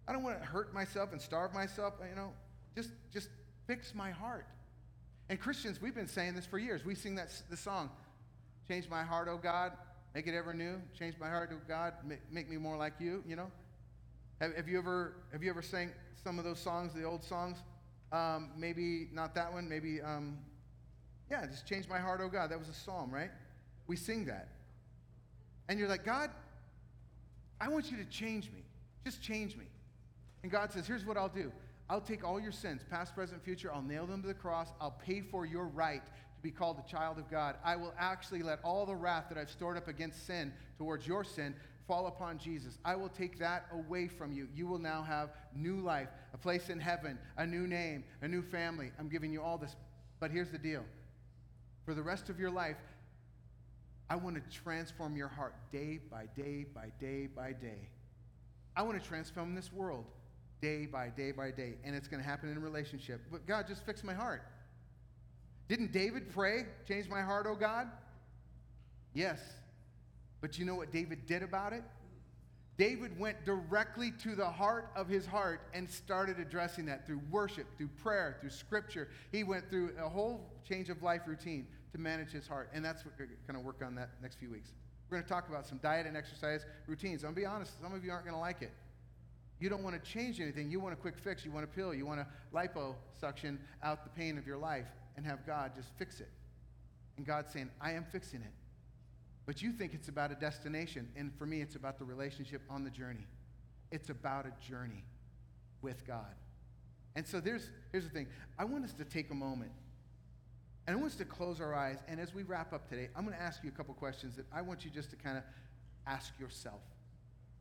[0.07, 1.95] I don't want to hurt myself and starve myself.
[2.09, 2.33] You know,
[2.75, 3.29] just just
[3.67, 4.47] fix my heart.
[5.29, 6.85] And Christians, we've been saying this for years.
[6.85, 7.91] We sing that the song,
[8.69, 9.73] "Change my heart, oh God,
[10.15, 10.81] make it ever new.
[10.99, 11.95] Change my heart, oh God,
[12.31, 13.51] make, me more like you." You know,
[14.41, 15.91] have, have, you ever have you ever sang
[16.23, 17.59] some of those songs, the old songs?
[18.13, 19.69] Um, maybe not that one.
[19.69, 20.39] Maybe, um,
[21.31, 22.51] yeah, just change my heart, oh God.
[22.51, 23.31] That was a psalm, right?
[23.87, 24.49] We sing that.
[25.69, 26.31] And you're like, God,
[27.61, 28.65] I want you to change me.
[29.05, 29.67] Just change me.
[30.43, 31.53] And God says, here's what I'll do
[31.89, 34.69] I'll take all your sins, past, present, future, I'll nail them to the cross.
[34.81, 36.11] I'll pay for your right to
[36.43, 37.57] be called a child of God.
[37.65, 41.25] I will actually let all the wrath that I've stored up against sin towards your
[41.25, 41.55] sin
[41.87, 42.79] fall upon Jesus.
[42.85, 44.49] I will take that away from you.
[44.55, 48.43] You will now have new life, a place in heaven, a new name, a new
[48.43, 48.93] family.
[48.99, 49.75] I'm giving you all this.
[50.21, 50.85] But here's the deal
[51.85, 52.77] for the rest of your life,
[54.09, 57.89] I want to transform your heart day by day by day by day.
[58.77, 60.05] I want to transform this world
[60.61, 61.75] day by day by day.
[61.85, 63.23] And it's going to happen in a relationship.
[63.31, 64.43] But God, just fix my heart.
[65.71, 67.87] Didn't David pray, change my heart, oh God?
[69.15, 69.39] Yes.
[70.41, 71.85] But you know what David did about it?
[72.77, 77.67] David went directly to the heart of his heart and started addressing that through worship,
[77.79, 79.11] through prayer, through scripture.
[79.31, 82.71] He went through a whole change of life routine to manage his heart.
[82.75, 84.71] And that's what we're going to work on that next few weeks.
[85.09, 87.23] We're going to talk about some diet and exercise routines.
[87.23, 88.73] I'm going to be honest, some of you aren't going to like it.
[89.61, 90.69] You don't want to change anything.
[90.69, 91.45] You want a quick fix.
[91.45, 91.95] You want a pill.
[91.95, 94.89] You want a liposuction out the pain of your life
[95.21, 96.31] and have God just fix it.
[97.19, 98.53] And God's saying, I am fixing it.
[99.45, 101.11] But you think it's about a destination.
[101.15, 103.27] And for me, it's about the relationship on the journey.
[103.91, 105.05] It's about a journey
[105.83, 106.35] with God.
[107.17, 109.73] And so there's, here's the thing I want us to take a moment
[110.87, 111.99] and I want us to close our eyes.
[112.09, 114.47] And as we wrap up today, I'm going to ask you a couple questions that
[114.51, 115.45] I want you just to kind of
[116.07, 116.81] ask yourself.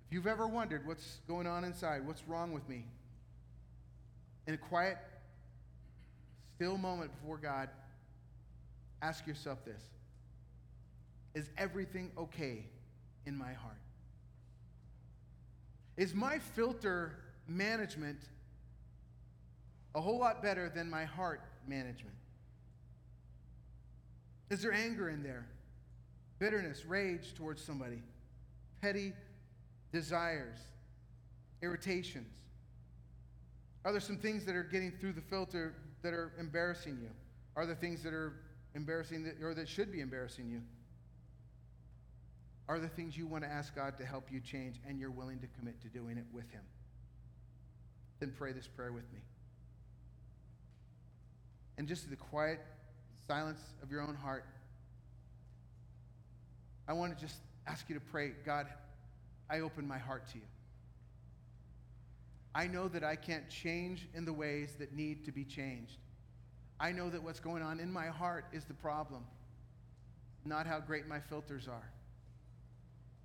[0.07, 2.86] If you've ever wondered what's going on inside, what's wrong with me,
[4.47, 4.97] in a quiet,
[6.60, 7.70] still moment before God,
[9.01, 9.82] ask yourself this
[11.34, 12.66] Is everything okay
[13.26, 13.78] in my heart?
[15.95, 17.16] Is my filter
[17.47, 18.20] management
[19.95, 22.18] a whole lot better than my heart management?
[24.49, 25.45] Is there anger in there?
[26.39, 28.01] Bitterness, rage towards somebody,
[28.82, 29.14] petty
[29.93, 30.60] desires,
[31.62, 32.34] irritations?
[33.86, 37.10] Are there some things that are getting through the filter that are embarrassing you?
[37.56, 38.34] Are there things that are
[38.76, 40.62] embarrassing that, or that should be embarrassing you?
[42.68, 45.39] Are there things you want to ask God to help you change and you're willing
[45.39, 46.62] to commit to doing it with Him?
[48.20, 49.20] Then pray this prayer with me.
[51.78, 52.60] And just the quiet
[53.28, 54.45] silence of your own heart,
[56.88, 58.68] I want to just ask you to pray God,
[59.50, 60.43] I open my heart to you.
[62.60, 65.95] I know that I can't change in the ways that need to be changed.
[66.78, 69.24] I know that what's going on in my heart is the problem,
[70.43, 71.89] not how great my filters are.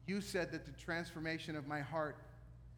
[0.06, 2.18] You said that the transformation of my heart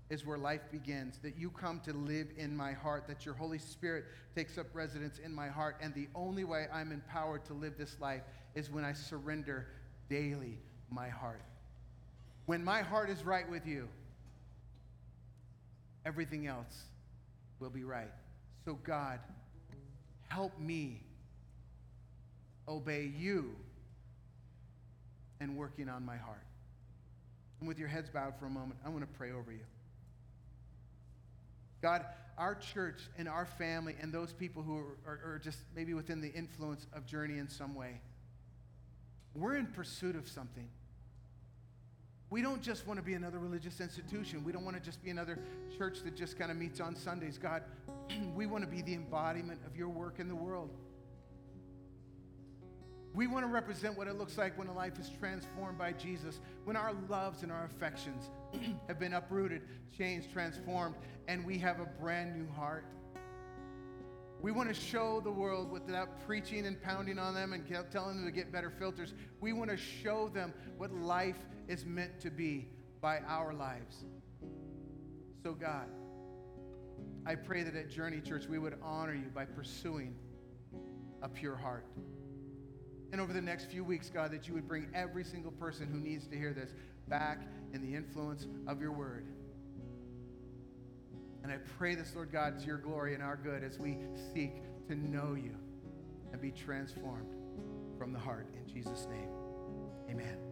[0.08, 3.58] is where life begins, that you come to live in my heart, that your Holy
[3.58, 5.76] Spirit takes up residence in my heart.
[5.82, 8.22] And the only way I'm empowered to live this life
[8.54, 9.66] is when I surrender
[10.08, 10.56] daily
[10.88, 11.42] my heart.
[12.46, 13.90] When my heart is right with you,
[16.06, 16.84] everything else
[17.58, 18.12] will be right.
[18.64, 19.18] So, God,
[20.28, 21.02] help me
[22.68, 23.54] obey you
[25.40, 26.44] and working on my heart.
[27.60, 29.64] And with your heads bowed for a moment, I want to pray over you.
[31.82, 32.04] God,
[32.38, 36.20] our church and our family and those people who are, are, are, just maybe within
[36.20, 38.00] the influence of Journey in some way,
[39.34, 40.68] we're in pursuit of something.
[42.28, 44.42] We don't just want to be another religious institution.
[44.42, 45.38] We don't want to just be another
[45.78, 47.38] church that just kind of meets on Sundays.
[47.38, 47.62] God,
[48.34, 50.70] we want to be the embodiment of your work in the world.
[53.14, 56.40] We want to represent what it looks like when a life is transformed by Jesus,
[56.64, 58.28] when our loves and our affections
[58.88, 59.62] have been uprooted,
[59.96, 60.96] changed, transformed,
[61.28, 62.84] and we have a brand new heart.
[64.42, 68.26] We want to show the world without preaching and pounding on them and telling them
[68.26, 69.14] to get better filters.
[69.40, 71.38] We want to show them what life
[71.68, 72.68] is meant to be
[73.00, 74.04] by our lives.
[75.42, 75.86] So, God,
[77.24, 80.14] I pray that at Journey Church we would honor you by pursuing
[81.22, 81.86] a pure heart.
[83.12, 85.98] And over the next few weeks, God, that you would bring every single person who
[85.98, 86.70] needs to hear this
[87.08, 87.42] back
[87.72, 89.26] in the influence of your word.
[91.42, 93.98] And I pray this, Lord God, to your glory and our good as we
[94.34, 94.54] seek
[94.88, 95.54] to know you
[96.32, 97.32] and be transformed
[97.96, 98.48] from the heart.
[98.56, 99.30] In Jesus' name,
[100.10, 100.45] amen.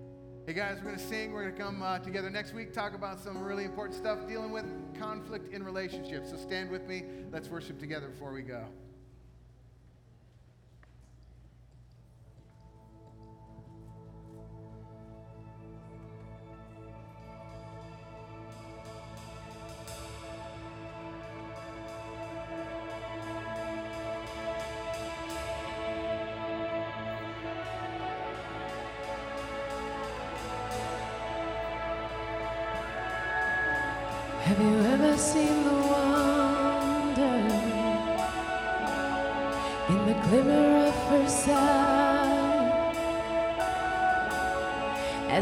[0.46, 1.32] Hey guys, we're going to sing.
[1.32, 4.52] We're going to come uh, together next week, talk about some really important stuff dealing
[4.52, 6.28] with conflict in relationships.
[6.28, 7.04] So stand with me.
[7.32, 8.66] Let's worship together before we go.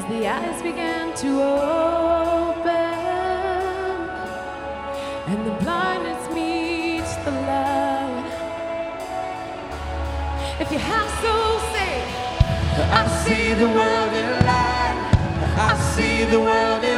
[0.03, 2.73] As the eyes began to open
[5.31, 8.33] and the blindness meets the light?
[10.61, 11.95] If you have soul, say,
[13.01, 14.99] I see the world in light.
[15.57, 16.91] I see the world in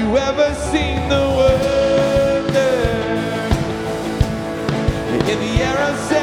[0.00, 2.72] you ever seen the wonder
[5.30, 6.19] in the air of